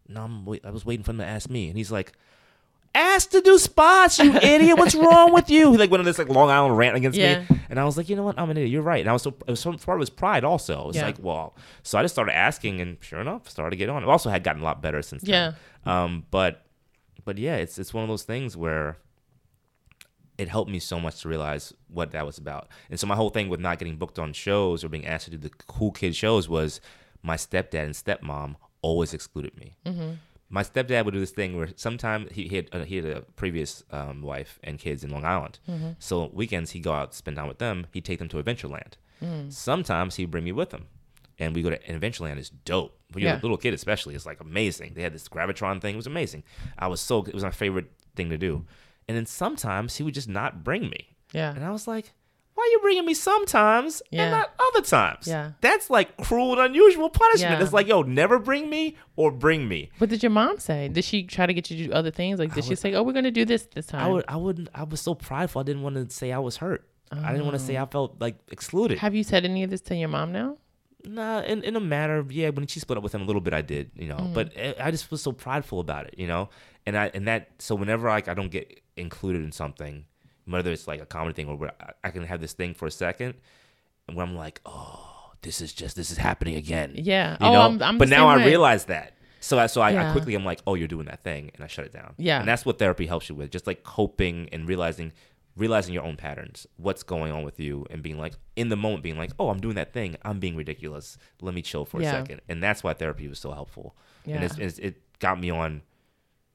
[0.08, 1.68] no, I'm wait, I was waiting for him to ask me.
[1.68, 2.14] And he's like,
[2.98, 4.78] ask to do spots, you idiot.
[4.78, 5.72] What's wrong with you?
[5.72, 7.40] He like went on this like Long Island rant against Yeah.
[7.50, 7.60] me.
[7.70, 8.40] And I was like, you know what?
[8.40, 8.72] I'm an idiot.
[8.72, 9.00] You're right.
[9.02, 10.82] And I was so, it was some part of his pride also.
[10.82, 11.06] It was Yeah.
[11.06, 14.04] like, well, so I just started asking and sure enough, started to get on.
[14.04, 15.56] It also had gotten a lot better since then.
[15.86, 16.66] Um, but,
[17.26, 18.98] but yeah, it's, it's one of those things where
[20.38, 22.68] it helped me so much to realize what that was about.
[22.90, 25.32] And so my whole thing with not getting booked on shows or being asked to
[25.32, 26.80] do the cool kid shows was
[27.24, 29.74] my stepdad and stepmom always excluded me.
[30.50, 33.22] My stepdad would do this thing where sometimes he, he had uh, he had a
[33.36, 35.60] previous um, wife and kids in Long Island.
[36.00, 37.88] So weekends he'd go out spend time with them.
[37.92, 38.94] He'd take them to Adventureland.
[39.50, 40.88] Sometimes he'd bring me with him,
[41.40, 42.98] and we go to and Adventureland is dope.
[43.12, 43.40] When you're Yeah.
[43.40, 44.94] a little kid, especially, it's like amazing.
[44.94, 46.44] They had this gravitron thing; it was amazing.
[46.78, 48.66] I was so it was my favorite thing to do.
[49.08, 51.54] And then sometimes he would just not bring me, Yeah.
[51.56, 52.12] and I was like,
[52.58, 54.24] "Why are you bringing me sometimes Yeah.
[54.24, 55.52] and not other times?" Yeah.
[55.62, 57.60] that's like cruel and unusual punishment.
[57.60, 57.64] Yeah.
[57.64, 59.92] It's like, yo, never bring me or bring me.
[60.00, 60.88] What did your mom say?
[60.88, 62.40] Did she try to get you to do other things?
[62.40, 64.02] Like, did she say, "Oh, we're gonna do this this time"?
[64.02, 64.70] I would, I wouldn't.
[64.74, 65.62] I was so prideful.
[65.62, 66.90] I didn't want to say I was hurt.
[67.12, 67.86] I didn't want to say I oh.
[67.86, 68.98] felt like excluded.
[69.00, 70.58] Have you said any of this to your mom now?
[71.06, 73.42] Nah, in, in a matter of yeah, when she split up with him a little
[73.42, 74.30] bit, I did, you know.
[74.34, 74.82] But mm.
[74.82, 76.50] I I just was so prideful about it, you know.
[76.86, 80.06] And I and that so whenever like I don't get included in something,
[80.48, 81.74] whether it's like a comedy thing or where
[82.04, 83.36] I, can have this thing for a second,
[84.08, 86.94] and where I'm like, oh, this is just this is happening again.
[86.96, 87.34] Yeah.
[87.40, 87.62] You oh, know.
[87.62, 87.84] I'm.
[87.84, 88.46] I'm but now I way.
[88.46, 89.14] realize that.
[89.40, 91.68] So I so I, I quickly I'm like, oh, you're doing that thing, and I
[91.68, 92.16] shut it down.
[92.18, 92.40] Yeah.
[92.40, 95.14] And that's what therapy helps you with, just like coping and realizing
[95.56, 99.04] realizing your own patterns, what's going on with you, and being like in the moment,
[99.04, 101.18] being like, oh, I'm doing that thing, I'm being ridiculous.
[101.42, 102.10] Let me chill for Yeah.
[102.10, 103.96] a second, and that's why therapy was so helpful.
[104.26, 104.36] Yeah.
[104.36, 105.82] And it's, it's, it got me on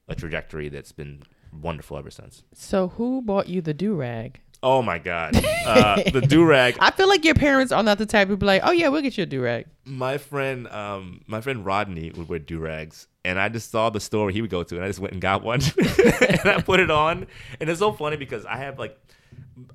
[0.09, 1.23] a trajectory that's been
[1.53, 2.43] wonderful ever since.
[2.55, 4.41] So, who bought you the do rag?
[4.65, 5.35] Oh my god,
[5.67, 6.77] uh, the do rag.
[6.79, 9.03] I feel like your parents are not the type to be like, "Oh yeah, we'll
[9.03, 13.09] get you a do rag." my friend um my friend Rodney would wear do rags
[13.25, 15.21] and I just saw the store he would go to and I just went and
[15.21, 17.27] got one and I put it on
[17.61, 18.97] and it's so funny because I have like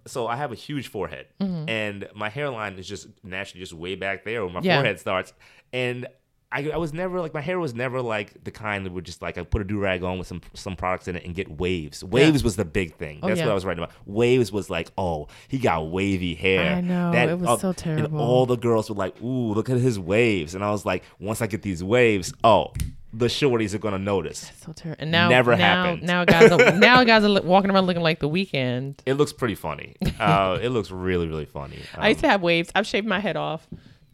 [0.05, 4.23] so I have a huge forehead and my hairline is just naturally just way back
[4.23, 4.77] there where my Yeah.
[4.77, 5.33] forehead starts
[5.73, 6.07] and
[6.51, 9.21] I, I was never like my hair was never like the kind that would just
[9.21, 11.49] like I put a do rag on with some some products in it and get
[11.51, 12.03] waves.
[12.03, 13.19] Waves was the big thing.
[13.21, 13.45] Oh, That's yeah.
[13.47, 13.93] what I was writing about.
[14.05, 16.75] Waves was like, oh, he got wavy hair.
[16.77, 18.05] I know, it was so terrible.
[18.05, 21.03] And all the girls were like, "Ooh, look at his waves," and I was like,
[21.19, 22.71] "Once I get these waves, oh,
[23.11, 25.01] the shorties are gonna notice." So terrible.
[25.01, 26.03] And now, Never now, happened.
[26.03, 28.99] Now guys, are, now guys are walking around looking like the Weeknd.
[29.05, 29.95] It looks pretty funny.
[30.17, 31.79] Uh, it looks really, really funny.
[31.97, 32.71] I used Um, to have waves.
[32.73, 33.67] I've shaved my head off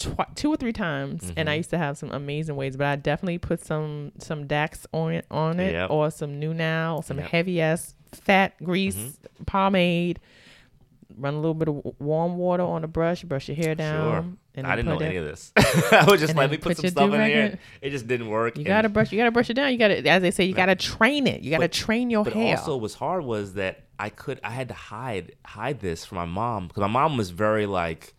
[0.04, 1.50] twi- two or three times, and Mm-hmm.
[1.50, 2.78] I used to have some amazing waves.
[2.78, 5.90] But I definitely put some some Dax on it, on it, Yep.
[5.90, 7.26] or some New Now, some Yep.
[7.28, 7.36] Mm-hmm.
[7.36, 10.20] heavy ass fat grease pomade.
[11.16, 14.12] Run a little bit of warm water on the brush, brush your hair down.
[14.24, 14.34] sure.
[14.56, 15.52] And I didn't know it- any of this.
[15.58, 17.60] I was just and like, then put put some stuff in here.
[17.82, 18.58] It just didn't work.
[18.58, 19.12] You gotta brush.
[19.12, 19.72] You gotta brush it down.
[19.72, 21.42] You gotta, as they say, you gotta train it.
[21.42, 22.58] You gotta But- train your hair but hair.
[22.58, 26.26] also what's hard was that I could I had to hide hide this from my
[26.26, 28.16] mom because my mom was very like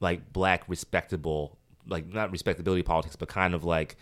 [0.00, 3.96] like black respectable like not respectability politics but kind of like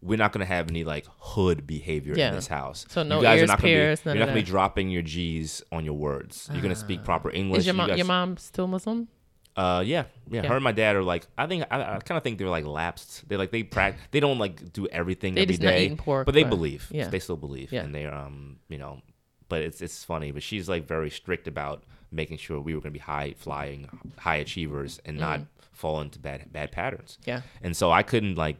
[0.00, 2.28] we're not gonna have any like hood behavior Yeah.
[2.28, 2.86] in this house.
[2.88, 4.90] So no you guys ears are not gonna pierced, be you're not gonna be dropping
[4.90, 6.48] your G's on your words.
[6.52, 7.60] You're gonna speak proper English.
[7.60, 7.88] Is your You mom?
[7.88, 9.08] guys- Your mom still Muslim?
[9.56, 10.48] uh, yeah, yeah, Yeah.
[10.48, 11.26] Her and my dad are like.
[11.36, 13.28] I think I, I kind of think they're like lapsed.
[13.28, 14.00] They like they practice.
[14.12, 16.86] They don't like do everything They every day, pork, but they but- believe.
[16.92, 17.08] yeah.
[17.08, 17.82] they still believe, Yeah.
[17.82, 19.00] and they're um, you know,
[19.48, 20.30] but it's it's funny.
[20.30, 23.88] But she's like very strict about making sure we were gonna be high flying,
[24.18, 25.40] high achievers, and not
[25.72, 27.18] fall into bad bad patterns.
[27.22, 27.30] Mm-hmm.
[27.30, 27.40] Yeah.
[27.62, 28.56] And so I couldn't like.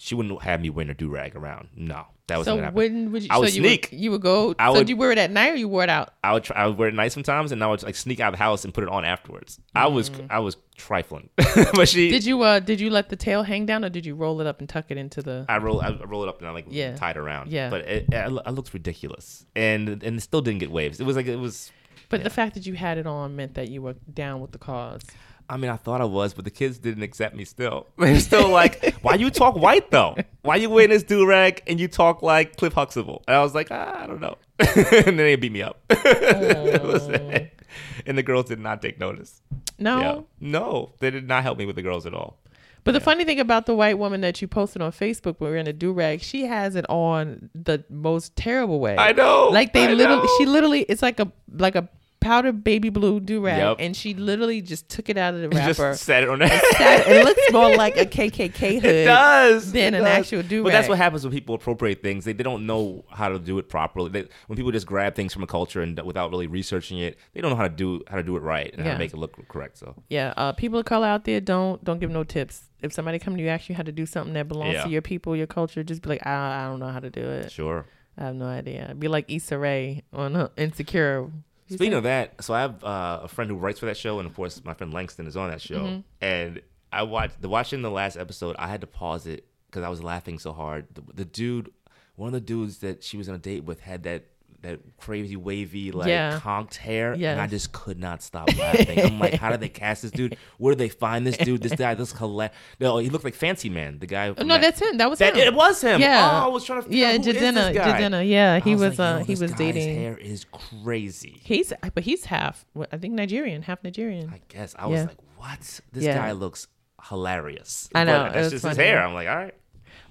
[0.00, 1.70] She wouldn't have me wearing a do rag around.
[1.74, 3.28] No, that was So gonna when would you?
[3.32, 3.88] I so would you sneak.
[3.90, 4.54] Would, you would go.
[4.56, 6.14] I so would- you wear it at night or you wore it out?
[6.22, 8.32] I would try, I would wear it nice sometimes, and I would like sneak out
[8.32, 9.58] of the house and put it on afterwards.
[9.74, 12.10] I was I was trifling, but she Mm.
[12.12, 12.42] Did you?
[12.42, 14.68] Uh, did you let the tail hang down or did you roll it up and
[14.68, 15.46] tuck it into the?
[15.48, 16.94] I roll I roll it up and I like Yeah.
[16.94, 17.50] tie it around.
[17.50, 17.70] Yeah.
[17.70, 21.00] But it, it, it looked ridiculous, and and it still didn't get waves.
[21.00, 21.72] It was like it was
[22.08, 24.58] But the fact that you had it on meant that you were down with the
[24.58, 25.02] cause.
[25.50, 27.86] I mean, I thought I was, but the kids didn't accept me still.
[27.98, 30.16] They're still like, why you talk white though?
[30.42, 33.22] Why you wearing this do rag and you talk like Cliff Huxtable?
[33.26, 34.36] And I was like, ah, I don't know.
[34.58, 35.80] and then they beat me up.
[38.06, 39.42] And the girls did not take notice.
[39.78, 40.00] No.
[40.00, 40.20] Yeah.
[40.40, 42.38] No, they did not help me with the girls at all.
[42.84, 45.54] But the funny thing about the white woman that you posted on Facebook when we
[45.54, 48.96] were in a do rag, she has it on the most terrible way.
[48.96, 49.48] I know.
[49.48, 50.36] Like they I literally, know.
[50.38, 51.88] she literally, it's like a like a
[52.20, 53.76] powdered baby blue do rag, Yep.
[53.80, 55.96] and she literally just took it out of the just wrapper.
[55.96, 56.48] set it on there.
[56.48, 58.84] That- it looks more like a KKK hood.
[58.84, 59.72] It does.
[59.72, 60.18] than It an does.
[60.18, 60.64] actual do-rag.
[60.64, 62.24] But that's what happens when people appropriate things.
[62.24, 64.10] They, they don't know how to do it properly.
[64.10, 67.40] They, when people just grab things from a culture and without really researching it, they
[67.40, 69.18] don't know how to do how to do it right and how to make it
[69.18, 69.78] look correct.
[69.78, 72.62] So Yeah, uh, people of color out there don't don't give no tips.
[72.82, 74.84] If somebody come to you ask you how to do something that belongs Yeah.
[74.84, 77.22] to your people, your culture, just be like, I, I don't know how to do
[77.22, 77.50] it.
[77.50, 77.86] sure.
[78.16, 78.94] I have no idea.
[78.98, 81.30] Be like Issa Rae on uh, Insecure.
[81.68, 83.96] You Speaking said- of that, so I have uh, a friend who writes for that
[83.96, 85.80] show, and of course, my friend Langston is on that show.
[85.84, 86.00] Mm-hmm.
[86.20, 86.62] And
[86.92, 88.56] I watched the watching the last episode.
[88.58, 90.86] I had to pause it because I was laughing so hard.
[90.94, 91.70] The, the dude,
[92.16, 94.24] one of the dudes that she was on a date with, had that
[94.62, 96.40] that crazy wavy like Yeah.
[96.42, 98.98] conked hair, and I just could not stop laughing.
[99.00, 100.36] I'm like, how did they cast this dude?
[100.58, 101.62] Where did they find this dude?
[101.62, 102.54] This guy, this hilarious.
[102.80, 104.28] No, he looked like Fancy Man, the guy.
[104.28, 104.96] No, that- that's him.
[104.98, 105.46] That was That, him.
[105.46, 106.00] it was him.
[106.00, 106.28] Yeah.
[106.42, 107.74] Oh, I was trying to yeah, out Jadena.
[107.74, 108.28] Jadena.
[108.28, 108.98] Yeah, I he was.
[108.98, 109.96] like, uh, he was dating.
[109.96, 110.44] hair is
[110.82, 111.40] crazy.
[111.44, 112.66] He's, but he's half.
[112.92, 114.28] I think Nigerian, half Nigerian.
[114.32, 115.06] I guess I was Yeah.
[115.06, 115.80] like, "What?
[115.92, 116.16] This Yeah.
[116.16, 116.66] guy looks
[117.08, 119.02] hilarious." I know, But that's was just his hair.
[119.02, 119.54] I'm like, all right.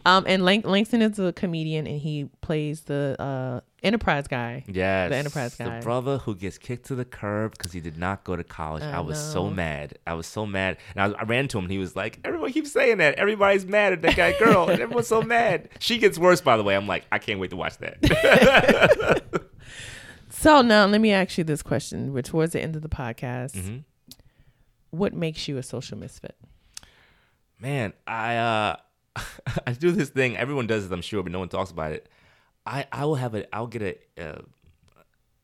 [0.08, 4.64] Um, and Lang- Langston is a comedian, and he plays the uh Enterprise guy.
[4.68, 5.78] Yes, the Enterprise guy.
[5.80, 8.82] the brother who gets kicked to the curb because he did not go to college.
[8.84, 10.00] I, I was so mad.
[10.08, 11.66] I was so mad, and I, was- I ran to him.
[11.66, 13.16] and He was like, "Everyone keeps saying that.
[13.16, 16.64] Everybody's mad at that guy girl, and everyone's so mad." She gets worse, by the
[16.64, 16.76] way.
[16.76, 19.34] I'm like, I can't wait to watch that.
[20.30, 22.14] So now let me ask you this question.
[22.14, 23.54] We're towards the end of the podcast.
[23.56, 23.84] Mhm.
[24.92, 26.36] What makes you a social misfit?
[27.60, 28.76] Man, I uh,
[29.68, 30.38] I do this thing.
[30.38, 32.08] Everyone does it, I'm sure, but no one talks about it.
[32.66, 33.56] I I will have a.
[33.56, 34.22] I'll get a.
[34.22, 34.42] Uh,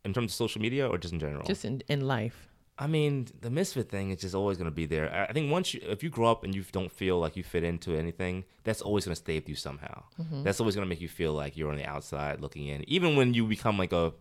[0.05, 1.43] in terms of social media or just in general?
[1.45, 2.49] Just in, in life.
[2.77, 5.09] I mean, the misfit thing is just always going to be there.
[5.13, 7.43] I- I think once you, if you grow up and you don't feel like you
[7.43, 10.03] fit into anything, that's always going to stay with you somehow.
[10.43, 12.83] That's always going to make you feel like you're on the outside looking in.
[12.89, 14.11] Even when you become like a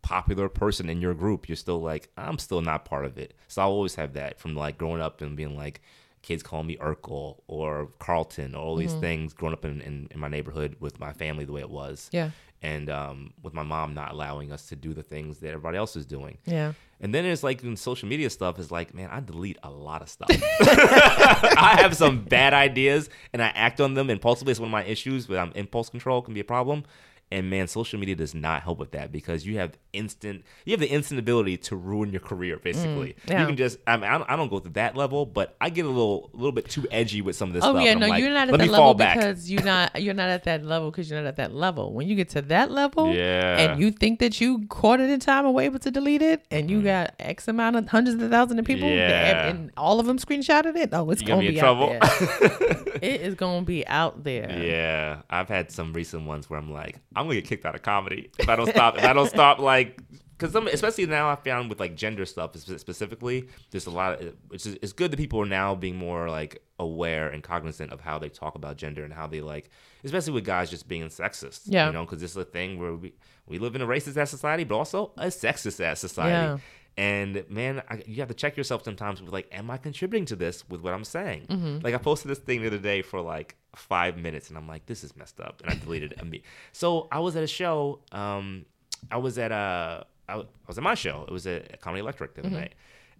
[0.00, 3.34] popular person in your group, you're still like, I'm still not part of it.
[3.48, 5.82] So I always have that from like growing up and being like,
[6.22, 10.20] kids calling me Urkel or Carlton or all these things growing up in, in, in
[10.20, 12.08] my neighborhood with my family the way it was.
[12.12, 12.30] Yeah.
[12.60, 15.94] And um, with my mom not allowing us to do the things that everybody else
[15.94, 16.38] is doing.
[16.44, 16.72] Yeah.
[17.00, 20.02] And then it's like in social media stuff is like, man, I delete a lot
[20.02, 20.28] of stuff.
[20.60, 24.50] I have some bad ideas and I act on them impulsively.
[24.50, 26.84] It's one of my issues with um, impulse control can be a problem.
[27.30, 30.80] And man, social media does not help with that because you have instant, you have
[30.80, 32.56] the instant ability to ruin your career.
[32.58, 33.40] Mm, basically, yeah.
[33.40, 33.78] you can just.
[33.86, 36.30] I, mean, I, don't, I don't go to that level, but I get a little,
[36.32, 37.84] a little bit too edgy with some of this Oh stuff.
[37.84, 40.64] yeah, no, like, you're not at that level because you're not you're not at that
[40.64, 41.92] level because you're not at that level.
[41.92, 43.58] When you get to that level, Yeah.
[43.58, 46.44] and you think that you caught it in time and were able to delete it,
[46.50, 46.86] and you mm-hmm.
[46.86, 49.48] got X amount of hundreds of thousands of people, that- Yeah.
[49.48, 50.90] and all of them screenshotted it.
[50.92, 51.88] Oh, it's gonna gonna be, be out trouble.
[51.88, 52.98] there.
[53.02, 54.50] it is gonna be out there.
[54.62, 57.82] Yeah, I've had some recent ones where I'm like, I'm gonna get kicked out of
[57.82, 58.96] comedy if I don't stop.
[58.98, 60.00] if I don't stop, like,
[60.38, 64.22] because some, especially now, I found with like gender stuff specifically, there's a lot.
[64.22, 68.00] Of, it's it's good that people are now being more like aware and cognizant of
[68.00, 69.70] how they talk about gender and how they like,
[70.04, 71.62] especially with guys just being sexist.
[71.64, 71.88] Yeah.
[71.88, 73.14] you know, because this is a thing where we
[73.46, 76.30] we live in a racist ass society, but also a sexist ass society.
[76.30, 76.58] Yeah.
[76.96, 80.36] And man, I, you have to check yourself sometimes with like, am I contributing to
[80.36, 81.46] this with what I'm saying?
[81.48, 81.78] Mm-hmm.
[81.84, 84.86] Like I posted this thing the other day for like five minutes, and I'm like,
[84.86, 86.42] this is messed up, and I deleted it.
[86.72, 88.00] So I was at a show.
[88.12, 88.66] Um,
[89.10, 91.24] I was at a, I was at my show.
[91.28, 92.58] It was at Comedy Electric the other Mm-hmm.
[92.58, 92.74] night,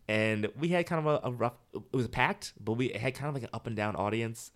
[0.09, 1.55] and we had kind of a, a rough.
[1.75, 4.51] It was packed, but we had kind of like an up and down audience.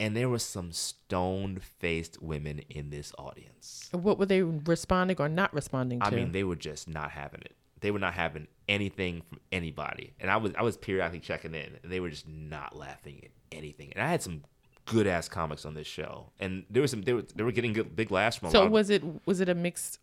[0.00, 3.88] And there were some stone faced women in this audience.
[3.92, 6.06] What were they responding or not responding to?
[6.06, 7.54] I mean, they were just not having it.
[7.80, 10.14] They were not having anything from anybody.
[10.18, 13.30] And I was I was periodically checking in, and they were just not laughing at
[13.56, 13.92] anything.
[13.94, 14.42] And I had some
[14.86, 17.72] good ass comics on this show, and there was some they were they were getting
[17.72, 19.98] good, big laughs from so was it was it a mixed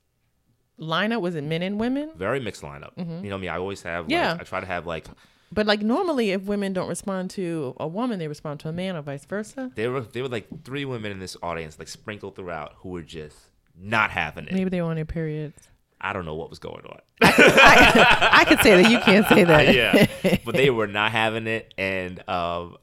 [0.80, 1.22] lineup?
[1.22, 2.12] Was it men and women?
[2.16, 2.92] very mixed lineup.
[2.98, 4.06] You know me, I always have.
[4.06, 4.38] Like, Yeah.
[4.40, 5.06] I try to have like
[5.52, 8.96] But like normally, if women don't respond to a woman, they respond to a man,
[8.96, 9.72] or vice versa.
[9.76, 13.02] there were there were like three women in this audience like sprinkled throughout who were
[13.04, 13.38] just
[13.80, 14.54] not having it.
[14.54, 15.68] Maybe they were on their periods.
[16.04, 17.00] I don't know what was going on.
[17.22, 18.90] I could say that.
[18.92, 19.76] You can't say that.
[20.24, 22.78] yeah, but they were not having it, and um,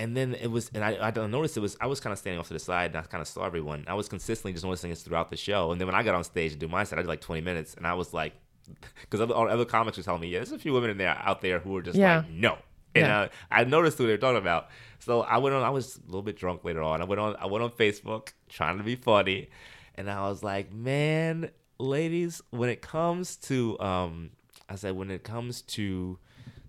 [0.00, 1.76] and then it was, and I, I don't notice it was.
[1.80, 3.84] I was kind of standing off to the side, and I kind of saw everyone.
[3.86, 6.24] I was consistently just noticing this throughout the show, and then when I got on
[6.24, 8.32] stage to do my set, I did like twenty minutes, and I was like,
[9.02, 11.40] because other, other comics were telling me, yeah, there's a few women in there out
[11.42, 12.18] there who are just Yeah.
[12.18, 12.58] like, no.
[12.94, 13.20] And Yeah.
[13.20, 14.68] uh, I noticed who they were talking about.
[14.98, 15.62] So I went on.
[15.62, 17.00] I was a little bit drunk later on.
[17.00, 17.36] I went on.
[17.36, 19.48] I went on Facebook trying to be funny,
[19.94, 24.30] and I was like, man, ladies, when it comes to, um,
[24.68, 26.18] I said, when it comes to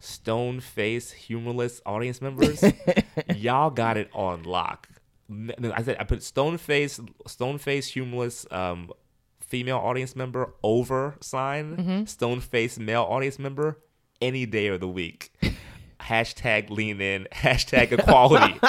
[0.01, 2.61] stone face humorless audience members,
[3.35, 4.89] y'all got it on lock.
[5.31, 8.91] I said I put stone face, stone face humorless um,
[9.39, 12.05] female audience member over sign, Mm-hmm.
[12.05, 13.79] stone face male audience member
[14.21, 15.31] any day of the week.
[16.01, 18.59] hashtag lean in, hashtag equality.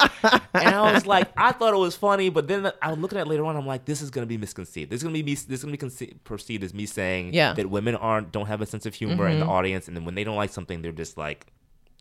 [0.54, 3.26] and I was like, I thought it was funny, but then I was looking at
[3.26, 3.56] it later on.
[3.56, 4.90] I'm like, this is gonna be misconceived.
[4.90, 5.34] This is gonna be me.
[5.34, 7.48] This is gonna be conce- perceived as me saying Yeah.
[7.50, 7.56] Mm-hmm.
[7.56, 10.14] that women aren't don't have a sense of humor in the audience, and then when
[10.14, 11.46] they don't like something, they're just like,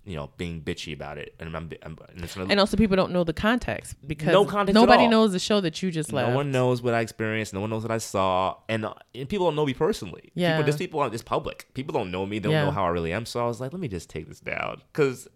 [0.04, 1.36] you know, being bitchy about it.
[1.40, 5.08] And I'm, I'm and And also, people don't know the context because No context nobody
[5.08, 6.30] knows the show that you just left.
[6.30, 7.54] no one knows what I experienced.
[7.54, 10.32] No one knows what I saw, and, uh, and people don't know me personally.
[10.34, 10.54] Yeah.
[10.58, 11.68] people, just people this public.
[11.76, 12.40] People don't know me.
[12.40, 12.66] They don't Yeah.
[12.66, 13.26] know how I really am.
[13.26, 15.28] So I was like, let me just take this down because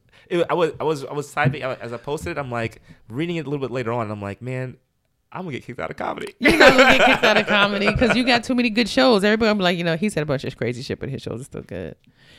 [0.50, 2.38] I was I was I was typing as I posted it.
[2.40, 4.10] I'm like reading it a little bit later on.
[4.10, 4.78] I'm like, man,
[5.36, 6.34] I'm gonna get kicked out of comedy.
[6.40, 9.24] You're not gonna get kicked out of comedy because you got too many good shows.
[9.24, 11.22] Everybody gonna be like, you know, he said a bunch of crazy shit, but his
[11.22, 11.96] shows are still good.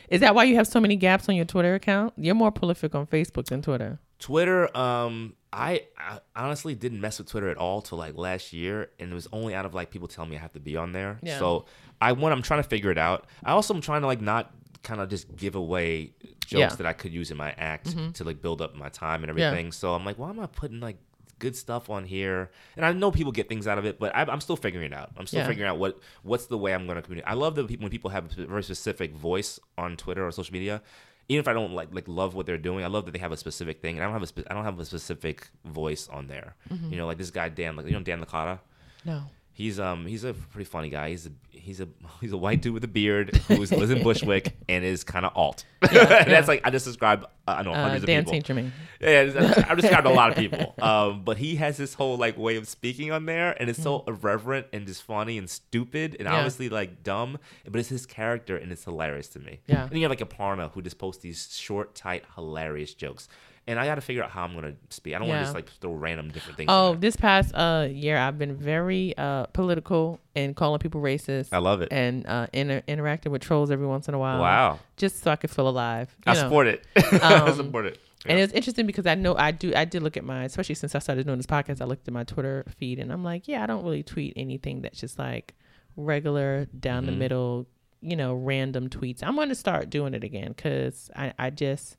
[0.09, 2.14] Is that why you have so many gaps on your Twitter account?
[2.16, 3.99] You're more prolific on Facebook than Twitter.
[4.18, 8.88] Twitter, um, I, I honestly didn't mess with Twitter at all till like last year,
[8.99, 10.92] and it was only out of like people telling me I have to be on
[10.92, 11.18] there.
[11.22, 11.38] Yeah.
[11.38, 11.66] So
[12.01, 13.26] I one, I'm trying to figure it out.
[13.44, 16.12] I also am trying to like not kind of just give away
[16.47, 16.66] jokes Yeah.
[16.68, 16.76] Mm-hmm.
[16.76, 19.47] that I could use in my act to like build up my time and Yeah.
[19.49, 19.72] everything.
[19.72, 20.97] So I'm like, why am I putting like
[21.39, 22.51] good stuff on here?
[22.76, 24.95] And I know people get things out of it, but I, I'm still figuring it
[24.95, 25.11] out.
[25.16, 25.47] I'm still Yeah.
[25.49, 27.30] figuring out what what's the way I'm going to communicate.
[27.30, 30.53] I love that people, when people have a very specific voice on Twitter or social
[30.53, 30.82] media.
[31.28, 33.32] Even if I don't like like love what they're doing, I love that they have
[33.32, 36.07] a specific thing, and I don't have a spe- I don't have a specific voice
[36.09, 36.55] on there.
[36.70, 36.91] Mm-hmm.
[36.93, 38.61] You know, like this guy Dan, like you know Dan Licata.
[39.05, 39.22] No.
[39.57, 41.09] He's um he's a pretty funny guy.
[41.09, 41.88] He's a he's a
[42.20, 45.32] he's a white dude with a beard who lives in Bushwick and is kind of
[45.34, 45.64] alt.
[45.82, 46.24] and yeah.
[46.24, 48.32] that's like I just described uh, I know Uh, hundreds Dan of people.
[48.34, 48.44] St.
[48.44, 48.72] Germain.
[49.00, 50.74] Yeah, I've described a lot of people.
[50.82, 54.04] Um, but he has this whole like way of speaking on there, and it's so
[54.07, 56.32] irreverent and just funny and stupid and Mm.
[56.32, 56.36] Yeah.
[56.36, 57.38] obviously like dumb.
[57.64, 59.61] But it's his character, and it's hilarious to me.
[59.66, 59.84] Yeah.
[59.86, 63.26] And you have like Aparna who just posts these short, tight, hilarious jokes.
[63.68, 65.14] And I got to figure out how I'm gonna speak.
[65.14, 66.68] I don't want to just like throw random different things.
[66.70, 71.48] Oh, this past uh year, I've been very uh political and calling people racist.
[71.52, 71.88] I love it.
[71.90, 74.38] and uh, inter- interacting with trolls every once in a while.
[74.40, 74.78] Wow.
[74.96, 76.14] Just so I could feel alive.
[76.26, 76.40] you I know.
[76.42, 76.86] support it.
[76.96, 77.98] I Um, support it.
[78.24, 78.44] And Yeah.
[78.44, 79.72] it's interesting because I know I do.
[79.74, 81.80] I did look at my, especially since I started doing this podcast.
[81.80, 84.82] I looked at my Twitter feed, and I'm like, yeah, I don't really tweet anything
[84.82, 85.54] that's just like
[85.96, 87.18] regular, down the Mhm.
[87.18, 87.66] middle,
[88.00, 89.22] you know, random tweets.
[89.22, 91.96] I'm going to start doing it again because I, I just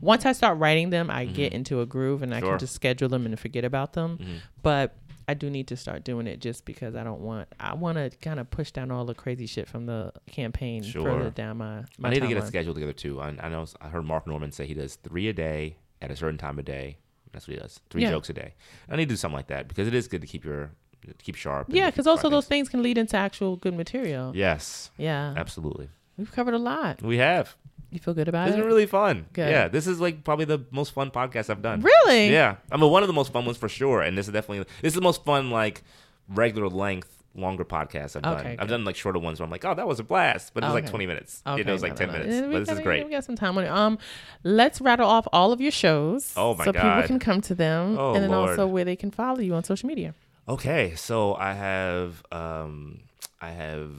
[0.00, 3.08] once I start writing them, I get into a groove and I can just schedule
[3.08, 4.18] them and forget about them.
[4.18, 4.38] Mhm.
[4.62, 4.96] But
[5.28, 7.48] I do need to start doing it just because I don't want.
[7.58, 11.02] I want to kind of push down all the crazy shit from the campaign Sure.
[11.02, 11.84] further down my.
[11.98, 13.20] my I need to get a schedule together too.
[13.20, 16.16] I, I know I heard Mark Normand say he does three a day at a
[16.16, 16.98] certain time of day.
[17.32, 17.80] That's what he does.
[17.90, 18.10] Three Yeah.
[18.10, 18.54] jokes a day.
[18.88, 20.70] I need to do something like that because it is good to keep your
[21.18, 21.66] keep sharp.
[21.70, 24.32] Yeah, because also those things can lead into actual good material.
[24.34, 25.34] Yes, Yeah.
[25.36, 25.88] absolutely.
[26.16, 27.02] We've covered a lot.
[27.02, 27.56] We have.
[27.96, 28.50] You feel good about it?
[28.50, 28.60] This it?
[28.60, 29.24] is really fun.
[29.32, 29.48] Good.
[29.50, 31.80] Yeah, this is like probably the most fun podcast I've done.
[31.80, 32.30] really?
[32.30, 34.58] Yeah, I mean one of the most fun ones for sure, and this is definitely
[34.82, 35.82] this is the most fun like
[36.28, 38.38] regular length longer podcast I've done.
[38.40, 40.62] Okay, I've done like shorter ones where I'm like, oh, that was a blast, but
[40.62, 41.42] it was like 20 minutes.
[41.46, 43.04] Okay, you know, it was like 10 minutes, but this got- is great.
[43.04, 43.68] We got some time on it.
[43.68, 43.98] Um,
[44.42, 46.32] let's rattle off all of your shows.
[46.36, 46.82] Oh, my so God.
[46.82, 48.50] people can come to them, Oh, and then Lord.
[48.50, 50.14] also where they can follow you on social media.
[50.48, 53.00] Okay, so I have um
[53.40, 53.92] I have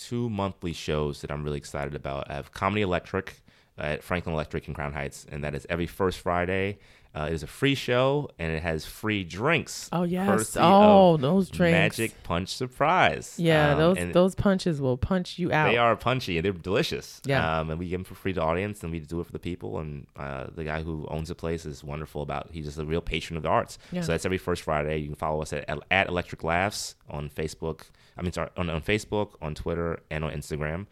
[0.00, 2.30] two monthly shows that I'm really excited about.
[2.30, 3.42] I have Comedy Electric
[3.78, 6.78] at Franklin Electric in Crown Heights, and that is every first Friday.
[7.12, 9.88] Uh, it is a free show, and it has free drinks.
[9.92, 10.56] Oh yes.
[10.58, 11.98] Oh, those drinks.
[11.98, 13.34] Magic Punch Surprise.
[13.36, 15.70] Yeah, Um, those those punches will punch you out.
[15.70, 17.20] They are punchy and they're delicious.
[17.24, 17.60] Yeah.
[17.60, 19.32] Um, and we give them for free to the audience, and we do it for
[19.32, 19.78] the people.
[19.80, 22.50] And uh, the guy who owns the place is wonderful about.
[22.52, 23.78] He's just a real patron of the arts.
[23.90, 24.02] Yeah.
[24.02, 24.98] So that's every first Friday.
[24.98, 27.82] You can follow us at at Electric Laughs on Facebook.
[28.16, 30.86] I mean, sorry, on, on Facebook, on Twitter, and on Instagram.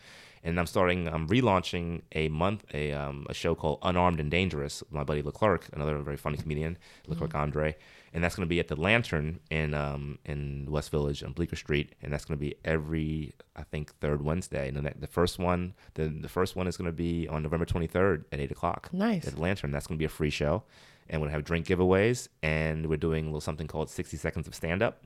[0.49, 1.09] And I'm starting.
[1.09, 5.20] I'm relaunching a month a um, a show called Unarmed and Dangerous with my buddy
[5.20, 7.76] Leclerc, another very funny comedian, Leclerc Andre.
[8.14, 11.55] And that's going to be at the Lantern in um, in West Village on Bleecker
[11.57, 14.68] Street, and that's going to be every I think third Wednesday.
[14.68, 17.66] And then the first one, the the first one is going to be on November
[17.66, 19.26] 23rd at eight o'clock Nice.
[19.26, 19.70] at the Lantern.
[19.70, 20.62] That's going to be a free show,
[21.11, 24.49] and we're gonna have drink giveaways, and we're doing a little something called 60 seconds
[24.49, 25.03] of stand up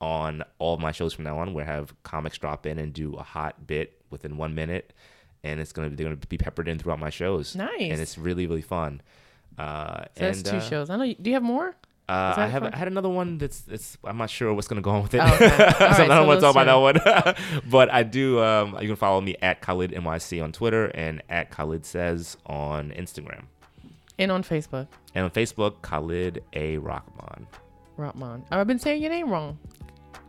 [0.00, 1.54] on all of my shows from now on.
[1.54, 4.92] Where I have comics drop in and do a hot bit within one minute,
[5.44, 7.54] and it's gonna they're gonna be peppered in throughout my shows.
[7.56, 7.80] Nice.
[7.80, 9.00] and it's really really fun.
[9.58, 10.90] Uh, So that's and, two uh, shows.
[10.90, 11.04] I know.
[11.04, 11.74] You, do you have more?
[12.08, 12.72] Uh, I have fun?
[12.72, 15.20] I had another one that's it's I'm not sure what's gonna go on with it.
[15.24, 15.48] Oh, okay.
[15.78, 17.62] So right, I don't so want to talk about that one.
[17.70, 18.40] but I do.
[18.40, 22.90] Um, you can follow me at Khalid NYC on Twitter and at Khalid Says on
[22.90, 23.44] Instagram
[24.18, 24.86] And on Facebook,
[25.16, 27.48] and on Facebook Khalid A Rahman.
[27.96, 28.44] Rahman.
[28.52, 29.58] Oh, I've been saying your name wrong.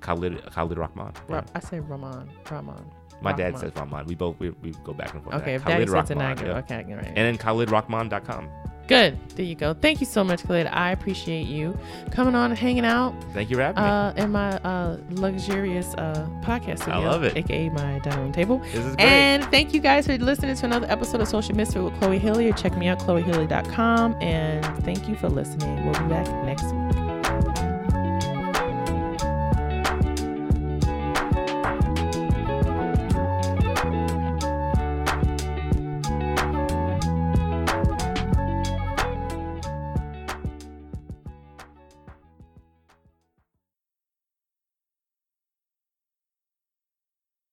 [0.02, 1.12] Khalid Khalid Rahman.
[1.56, 2.30] I say Rahman.
[2.50, 2.86] Rahman.
[3.22, 4.06] My dad says Rahman.
[4.06, 5.36] We both we, we go back and forth.
[5.38, 6.48] Okay, if Khalid Daddy says it, Rahman, I go.
[6.48, 6.58] yeah.
[6.60, 7.08] Okay, I get it right.
[7.08, 8.50] And then KhalidRahman.com.
[8.88, 9.18] Good.
[9.36, 9.74] There you go.
[9.74, 10.68] Thank you so much, Khalid.
[10.68, 11.78] I appreciate you
[12.12, 13.90] coming on and hanging out Thank you for having me.
[13.90, 17.36] uh, in my uh, luxurious uh, podcast studio, I love it.
[17.36, 18.60] aka my dining room table.
[18.60, 19.00] This is great.
[19.02, 22.56] And thank you guys for listening to another episode of Social Misfit with Chloe Hilliard.
[22.56, 24.16] Check me out, chloehilliard.com.
[24.22, 25.84] And thank you for listening.
[25.84, 26.87] We'll be back next week.